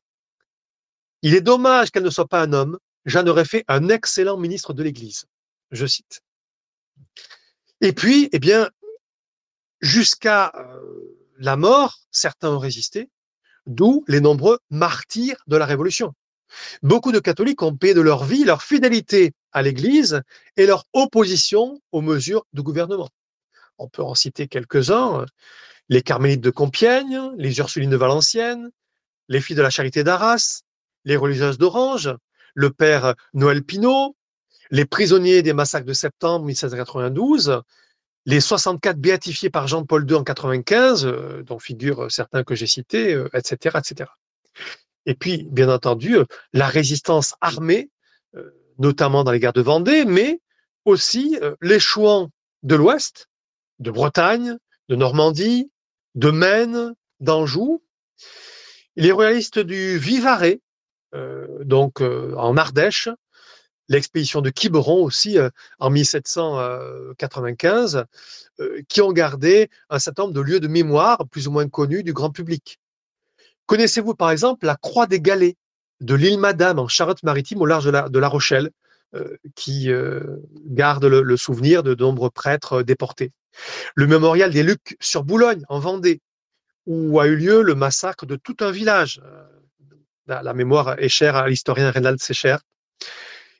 Il 1.22 1.34
est 1.34 1.42
dommage 1.42 1.90
qu'elle 1.90 2.02
ne 2.02 2.10
soit 2.10 2.28
pas 2.28 2.42
un 2.42 2.52
homme. 2.52 2.78
J'en 3.04 3.26
aurais 3.26 3.44
fait 3.44 3.64
un 3.68 3.88
excellent 3.88 4.38
ministre 4.38 4.72
de 4.72 4.82
l'Église. 4.82 5.26
Je 5.70 5.86
cite. 5.86 6.20
Et 7.80 7.92
puis, 7.92 8.28
eh 8.32 8.38
bien, 8.38 8.70
jusqu'à 9.80 10.52
euh, 10.56 11.25
la 11.38 11.56
mort, 11.56 11.98
certains 12.10 12.50
ont 12.50 12.58
résisté, 12.58 13.08
d'où 13.66 14.04
les 14.08 14.20
nombreux 14.20 14.58
martyrs 14.70 15.42
de 15.46 15.56
la 15.56 15.66
Révolution. 15.66 16.14
Beaucoup 16.82 17.12
de 17.12 17.18
catholiques 17.18 17.62
ont 17.62 17.76
payé 17.76 17.94
de 17.94 18.00
leur 18.00 18.24
vie 18.24 18.44
leur 18.44 18.62
fidélité 18.62 19.32
à 19.52 19.62
l'Église 19.62 20.22
et 20.56 20.66
leur 20.66 20.84
opposition 20.92 21.80
aux 21.92 22.00
mesures 22.00 22.46
du 22.52 22.62
gouvernement. 22.62 23.08
On 23.78 23.88
peut 23.88 24.02
en 24.02 24.14
citer 24.14 24.48
quelques-uns 24.48 25.26
les 25.88 26.02
Carmélites 26.02 26.40
de 26.40 26.50
Compiègne, 26.50 27.30
les 27.36 27.58
Ursulines 27.58 27.90
de 27.90 27.96
Valenciennes, 27.96 28.70
les 29.28 29.40
Filles 29.40 29.56
de 29.56 29.62
la 29.62 29.70
Charité 29.70 30.04
d'Arras, 30.04 30.62
les 31.04 31.16
Religieuses 31.16 31.58
d'Orange, 31.58 32.14
le 32.54 32.70
père 32.70 33.14
Noël 33.34 33.62
Pinault, 33.62 34.16
les 34.70 34.84
prisonniers 34.84 35.42
des 35.42 35.52
massacres 35.52 35.86
de 35.86 35.92
septembre 35.92 36.46
1792, 36.46 37.62
les 38.26 38.40
64 38.40 38.98
béatifiés 38.98 39.50
par 39.50 39.66
Jean-Paul 39.66 40.08
II 40.08 40.16
en 40.16 40.24
95, 40.24 41.06
euh, 41.06 41.42
dont 41.42 41.58
figurent 41.58 42.10
certains 42.10 42.44
que 42.44 42.54
j'ai 42.54 42.66
cités, 42.66 43.12
etc., 43.32 43.78
etc. 43.78 44.10
Et 45.06 45.14
puis, 45.14 45.46
bien 45.50 45.68
entendu, 45.68 46.16
la 46.52 46.66
résistance 46.66 47.34
armée, 47.40 47.90
notamment 48.78 49.22
dans 49.24 49.30
les 49.30 49.38
guerres 49.38 49.52
de 49.52 49.62
Vendée, 49.62 50.04
mais 50.04 50.40
aussi 50.84 51.38
les 51.62 51.78
chouans 51.78 52.30
de 52.64 52.74
l'Ouest, 52.74 53.28
de 53.78 53.92
Bretagne, 53.92 54.58
de 54.88 54.96
Normandie, 54.96 55.70
de 56.16 56.30
Maine, 56.30 56.94
d'Anjou, 57.20 57.82
les 58.96 59.12
royalistes 59.12 59.58
du 59.58 59.98
Vivarais, 59.98 60.60
euh, 61.14 61.64
donc 61.64 62.00
euh, 62.00 62.34
en 62.36 62.56
Ardèche, 62.56 63.08
l'expédition 63.88 64.40
de 64.40 64.50
Quiberon 64.50 65.02
aussi 65.02 65.38
euh, 65.38 65.50
en 65.78 65.90
1795, 65.90 68.04
qui 68.88 69.02
ont 69.02 69.12
gardé 69.12 69.68
un 69.90 69.98
certain 69.98 70.22
nombre 70.22 70.34
de 70.34 70.40
lieux 70.40 70.60
de 70.60 70.68
mémoire 70.68 71.26
plus 71.30 71.46
ou 71.46 71.50
moins 71.50 71.68
connus 71.68 72.02
du 72.02 72.14
grand 72.14 72.30
public. 72.30 72.80
Connaissez-vous 73.66 74.14
par 74.14 74.30
exemple 74.30 74.64
la 74.64 74.76
Croix 74.76 75.06
des 75.06 75.20
Galets 75.20 75.56
de 76.00 76.14
l'île 76.14 76.38
Madame 76.38 76.78
en 76.78 76.88
Charente-Maritime 76.88 77.60
au 77.60 77.66
large 77.66 77.84
de 77.84 78.18
la, 78.18 78.28
Rochelle, 78.28 78.70
qui 79.54 79.90
garde 80.64 81.04
le, 81.04 81.36
souvenir 81.36 81.82
de 81.82 81.94
nombreux 81.94 82.30
prêtres 82.30 82.82
déportés? 82.82 83.32
Le 83.94 84.06
mémorial 84.06 84.52
des 84.52 84.62
Lucs 84.62 84.96
sur 85.00 85.22
Boulogne 85.22 85.64
en 85.68 85.78
Vendée, 85.78 86.22
où 86.86 87.18
a 87.20 87.26
eu 87.26 87.36
lieu 87.36 87.62
le 87.62 87.74
massacre 87.74 88.26
de 88.26 88.36
tout 88.36 88.56
un 88.60 88.70
village. 88.70 89.20
Euh, 89.24 89.44
la, 90.26 90.54
mémoire 90.54 90.98
est 90.98 91.08
chère 91.08 91.36
à 91.36 91.48
l'historien 91.48 91.90
Reynald 91.90 92.20
Secher. 92.20 92.56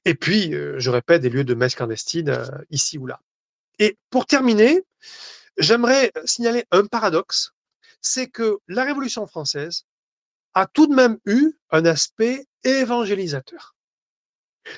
Et 0.07 0.14
puis, 0.14 0.54
euh, 0.54 0.78
je 0.78 0.88
répète, 0.88 1.20
des 1.20 1.28
lieux 1.28 1.42
de 1.42 1.54
messe 1.54 1.74
clandestine 1.74 2.28
euh, 2.28 2.46
ici 2.70 2.96
ou 2.96 3.07
là. 3.07 3.20
Et 3.80 3.98
pour 4.09 4.24
terminer, 4.24 4.84
j'aimerais 5.59 6.12
signaler 6.24 6.64
un 6.70 6.86
paradoxe, 6.86 7.50
c'est 8.00 8.28
que 8.28 8.59
la 8.68 8.84
Révolution 8.84 9.26
française 9.26 9.84
a 10.54 10.66
tout 10.66 10.86
de 10.86 10.94
même 10.94 11.18
eu 11.26 11.54
un 11.70 11.84
aspect 11.84 12.46
évangélisateur. 12.62 13.74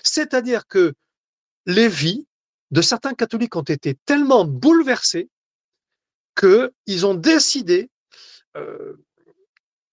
C'est-à-dire 0.02 0.66
que 0.66 0.94
les 1.66 1.88
vies 1.88 2.26
de 2.70 2.80
certains 2.80 3.12
catholiques 3.12 3.56
ont 3.56 3.60
été 3.60 3.96
tellement 4.06 4.46
bouleversées 4.46 5.28
qu'ils 6.40 7.04
ont 7.04 7.14
décidé 7.14 7.90
euh, 8.56 8.96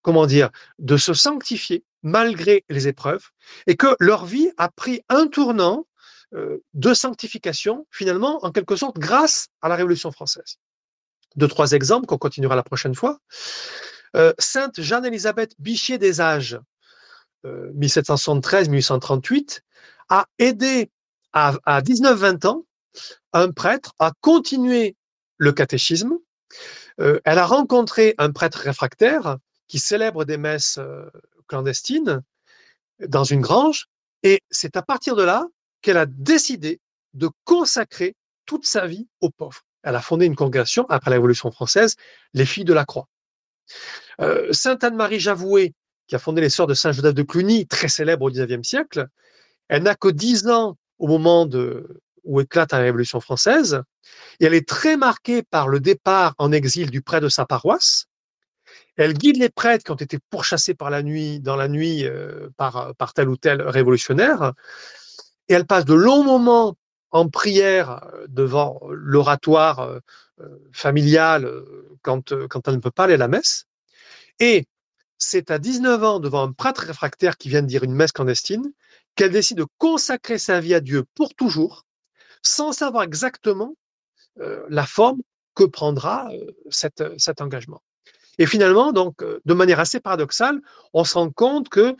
comment 0.05 0.27
dire, 0.27 0.51
de 0.77 0.97
se 0.97 1.15
sanctifier 1.15 1.83
malgré 2.03 2.63
les 2.69 2.87
épreuves, 2.87 3.31
et 3.65 3.75
que 3.75 3.95
leur 3.99 4.27
vie 4.27 4.51
a 4.57 4.69
pris 4.69 5.01
un 5.09 5.25
tournant 5.25 5.87
euh, 6.35 6.63
de 6.75 6.93
sanctification, 6.93 7.87
finalement, 7.89 8.45
en 8.45 8.51
quelque 8.51 8.75
sorte, 8.75 8.99
grâce 8.99 9.47
à 9.63 9.67
la 9.67 9.75
Révolution 9.75 10.11
française. 10.11 10.57
Deux, 11.35 11.47
trois 11.47 11.71
exemples 11.71 12.05
qu'on 12.05 12.19
continuera 12.19 12.55
la 12.55 12.61
prochaine 12.61 12.93
fois. 12.93 13.17
Euh, 14.15 14.31
Sainte 14.37 14.79
Jeanne-Élisabeth 14.79 15.55
Bichier 15.57 15.97
des 15.97 16.21
Âges, 16.21 16.59
1773-1838, 17.43 19.61
a 20.09 20.27
aidé 20.37 20.91
à, 21.33 21.55
à 21.65 21.81
19-20 21.81 22.45
ans 22.45 22.63
un 23.33 23.51
prêtre 23.51 23.95
à 23.97 24.11
continuer 24.21 24.95
le 25.37 25.51
catéchisme 25.51 26.19
euh, 27.01 27.19
elle 27.25 27.39
a 27.39 27.45
rencontré 27.45 28.15
un 28.17 28.31
prêtre 28.31 28.59
réfractaire 28.59 29.37
qui 29.67 29.79
célèbre 29.79 30.25
des 30.25 30.37
messes 30.37 30.77
euh, 30.77 31.09
clandestines 31.47 32.21
dans 33.07 33.23
une 33.23 33.41
grange, 33.41 33.87
et 34.23 34.41
c'est 34.49 34.77
à 34.77 34.81
partir 34.81 35.15
de 35.15 35.23
là 35.23 35.45
qu'elle 35.81 35.97
a 35.97 36.05
décidé 36.05 36.79
de 37.13 37.29
consacrer 37.43 38.15
toute 38.45 38.65
sa 38.65 38.87
vie 38.87 39.07
aux 39.21 39.29
pauvres. 39.29 39.61
Elle 39.83 39.95
a 39.95 40.01
fondé 40.01 40.25
une 40.25 40.35
congrégation 40.35 40.85
après 40.89 41.11
la 41.11 41.17
Révolution 41.17 41.51
française, 41.51 41.95
les 42.33 42.45
Filles 42.45 42.65
de 42.65 42.73
la 42.73 42.85
Croix. 42.85 43.07
Euh, 44.21 44.51
Sainte 44.51 44.83
Anne-Marie 44.83 45.19
Javoué, 45.19 45.73
qui 46.07 46.15
a 46.15 46.19
fondé 46.19 46.41
les 46.41 46.49
Sœurs 46.49 46.67
de 46.67 46.73
Saint-Joseph 46.73 47.13
de 47.13 47.23
Cluny, 47.23 47.67
très 47.67 47.87
célèbre 47.87 48.25
au 48.25 48.31
XIXe 48.31 48.67
siècle, 48.67 49.07
elle 49.67 49.83
n'a 49.83 49.95
que 49.95 50.07
dix 50.07 50.47
ans 50.47 50.77
au 50.97 51.07
moment 51.07 51.47
où 52.23 52.41
éclate 52.41 52.71
la 52.71 52.79
Révolution 52.79 53.19
française, 53.19 53.81
et 54.39 54.45
elle 54.45 54.53
est 54.53 54.67
très 54.67 54.97
marquée 54.97 55.43
par 55.43 55.67
le 55.67 55.79
départ 55.79 56.33
en 56.37 56.51
exil 56.51 56.89
du 56.89 57.01
prêtre 57.01 57.23
de 57.23 57.29
sa 57.29 57.45
paroisse. 57.45 58.05
Elle 58.97 59.13
guide 59.13 59.37
les 59.37 59.49
prêtres 59.49 59.83
qui 59.83 59.91
ont 59.91 59.95
été 59.95 60.19
pourchassés 60.29 60.73
par 60.73 60.89
la 60.89 61.03
nuit, 61.03 61.39
dans 61.39 61.55
la 61.55 61.67
nuit 61.67 62.05
euh, 62.05 62.49
par, 62.57 62.95
par 62.95 63.13
tel 63.13 63.29
ou 63.29 63.35
tel 63.35 63.61
révolutionnaire, 63.61 64.53
et 65.49 65.53
elle 65.53 65.65
passe 65.65 65.85
de 65.85 65.93
longs 65.93 66.23
moments 66.23 66.75
en 67.11 67.29
prière 67.29 68.03
euh, 68.03 68.25
devant 68.29 68.79
l'oratoire 68.89 69.79
euh, 69.81 69.99
familial 70.71 71.49
quand, 72.01 72.33
quand 72.47 72.67
elle 72.67 72.75
ne 72.75 72.79
peut 72.79 72.91
pas 72.91 73.05
aller 73.05 73.13
à 73.15 73.17
la 73.17 73.27
messe. 73.27 73.65
Et 74.39 74.65
c'est 75.17 75.51
à 75.51 75.59
19 75.59 76.03
ans, 76.03 76.19
devant 76.19 76.43
un 76.43 76.51
prêtre 76.51 76.81
réfractaire 76.81 77.37
qui 77.37 77.49
vient 77.49 77.61
de 77.61 77.67
dire 77.67 77.83
une 77.83 77.93
messe 77.93 78.11
clandestine, 78.11 78.71
qu'elle 79.15 79.31
décide 79.31 79.57
de 79.57 79.65
consacrer 79.77 80.37
sa 80.37 80.59
vie 80.59 80.73
à 80.73 80.81
Dieu 80.81 81.05
pour 81.15 81.33
toujours, 81.35 81.85
sans 82.41 82.73
savoir 82.73 83.03
exactement 83.03 83.75
la 84.67 84.85
forme 84.85 85.21
que 85.55 85.63
prendra 85.63 86.29
cet 86.69 87.39
engagement. 87.39 87.81
Et 88.37 88.45
finalement, 88.45 88.91
donc, 88.91 89.21
euh, 89.21 89.39
de 89.45 89.53
manière 89.53 89.79
assez 89.79 89.99
paradoxale, 89.99 90.61
on 90.93 91.03
se 91.03 91.13
rend 91.15 91.29
compte 91.29 91.69
que 91.69 91.95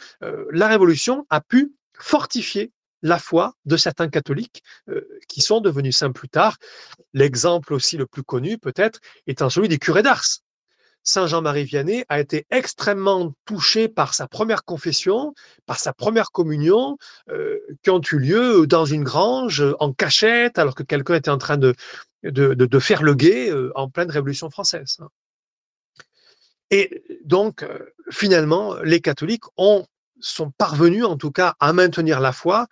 la 0.52 0.68
Révolution 0.68 1.26
a 1.30 1.42
pu 1.42 1.74
fortifier 1.98 2.72
la 3.02 3.20
foi 3.20 3.54
de 3.66 3.78
certains 3.78 4.10
catholiques 4.10 4.64
qui 5.28 5.42
sont 5.42 5.62
devenus 5.62 5.98
saints 5.98 6.12
plus 6.12 6.30
tard. 6.30 6.58
L'exemple 7.14 7.74
aussi 7.74 7.98
le 7.98 8.06
plus 8.06 8.24
connu, 8.24 8.58
peut-être, 8.58 9.00
étant 9.28 9.50
celui 9.50 9.68
des 9.68 9.78
curés 9.78 10.02
d'Ars. 10.04 10.42
Saint 11.06 11.28
Jean-Marie 11.28 11.66
Vianney 11.66 12.04
a 12.10 12.20
été 12.20 12.48
extrêmement 12.50 13.32
touché 13.46 13.88
par 13.88 14.16
sa 14.16 14.28
première 14.28 14.66
confession, 14.66 15.36
par 15.68 15.80
sa 15.80 15.94
première 15.94 16.32
communion, 16.32 16.98
euh, 17.30 17.60
qui 17.84 17.92
ont 17.92 18.02
eu 18.02 18.18
lieu 18.18 18.66
dans 18.66 18.86
une 18.86 19.04
grange, 19.04 19.64
en 19.80 19.94
cachette, 19.94 20.58
alors 20.58 20.74
que 20.74 20.82
quelqu'un 20.82 21.14
était 21.14 21.30
en 21.30 21.38
train 21.38 21.58
de, 21.58 21.76
faire 22.80 23.04
le 23.04 23.14
guet 23.14 23.52
euh, 23.52 23.72
en 23.76 23.88
pleine 23.88 24.10
Révolution 24.10 24.50
française. 24.50 24.98
Et 26.72 27.04
donc, 27.24 27.64
euh, 27.64 27.80
finalement, 28.10 28.76
les 28.84 29.02
catholiques 29.02 29.46
ont 29.58 29.86
sont 30.22 30.50
parvenus 30.50 31.04
en 31.04 31.18
tout 31.18 31.30
cas 31.30 31.56
à 31.60 31.74
maintenir 31.74 32.22
la 32.22 32.32
foi 32.32 32.68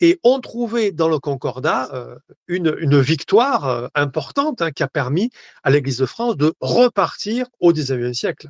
et 0.00 0.18
ont 0.24 0.40
trouvé 0.40 0.90
dans 0.90 1.08
le 1.08 1.20
Concordat 1.20 1.88
euh, 1.94 2.16
une, 2.48 3.00
victoire 3.00 3.68
euh, 3.68 3.86
importante 3.94 4.60
hein, 4.60 4.72
qui 4.72 4.82
a 4.82 4.88
permis 4.88 5.30
à 5.62 5.70
l'Église 5.70 5.98
de 5.98 6.06
France 6.06 6.36
de 6.36 6.52
repartir 6.60 7.46
au 7.60 7.72
XIXe 7.72 8.18
siècle. 8.18 8.48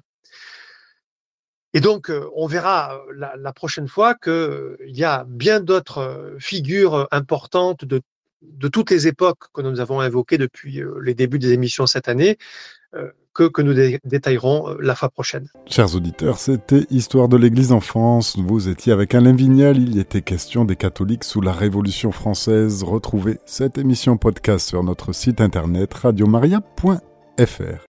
Et 1.74 1.80
donc, 1.80 2.10
on 2.34 2.46
verra 2.46 2.98
la, 3.14 3.52
prochaine 3.52 3.86
fois 3.86 4.14
qu'il 4.14 4.78
y 4.86 5.04
a 5.04 5.24
bien 5.28 5.60
d'autres 5.60 6.34
figures 6.40 7.06
importantes 7.10 7.84
de, 7.84 8.00
de 8.40 8.68
toutes 8.68 8.90
les 8.90 9.06
époques 9.06 9.52
que 9.52 9.60
nous 9.60 9.78
avons 9.78 10.02
évoquées 10.02 10.38
depuis 10.38 10.82
les 11.02 11.14
débuts 11.14 11.38
des 11.38 11.52
émissions 11.52 11.86
cette 11.86 12.08
année, 12.08 12.38
que, 13.46 13.62
nous 13.62 13.74
détaillerons 14.04 14.68
euh, 14.68 14.76
la 14.80 14.94
fois 14.94 15.08
prochaine. 15.08 15.48
Chers 15.66 15.94
auditeurs, 15.94 16.38
c'était 16.38 16.86
Histoire 16.90 17.28
de 17.28 17.36
l'Église 17.36 17.72
en 17.72 17.80
France. 17.80 18.36
Vous 18.36 18.68
étiez 18.68 18.92
avec 18.92 19.14
Alain 19.14 19.34
Vignal. 19.34 19.78
Il 19.78 19.98
était 19.98 20.22
question 20.22 20.64
des 20.64 20.76
catholiques 20.76 21.24
sous 21.24 21.40
la 21.40 21.52
Révolution 21.52 22.10
française. 22.10 22.82
Retrouvez 22.82 23.38
cette 23.46 23.78
émission 23.78 24.16
podcast 24.16 24.68
sur 24.68 24.82
notre 24.82 25.12
site 25.12 25.40
internet 25.40 25.94
radiomaria.fr. 25.94 27.86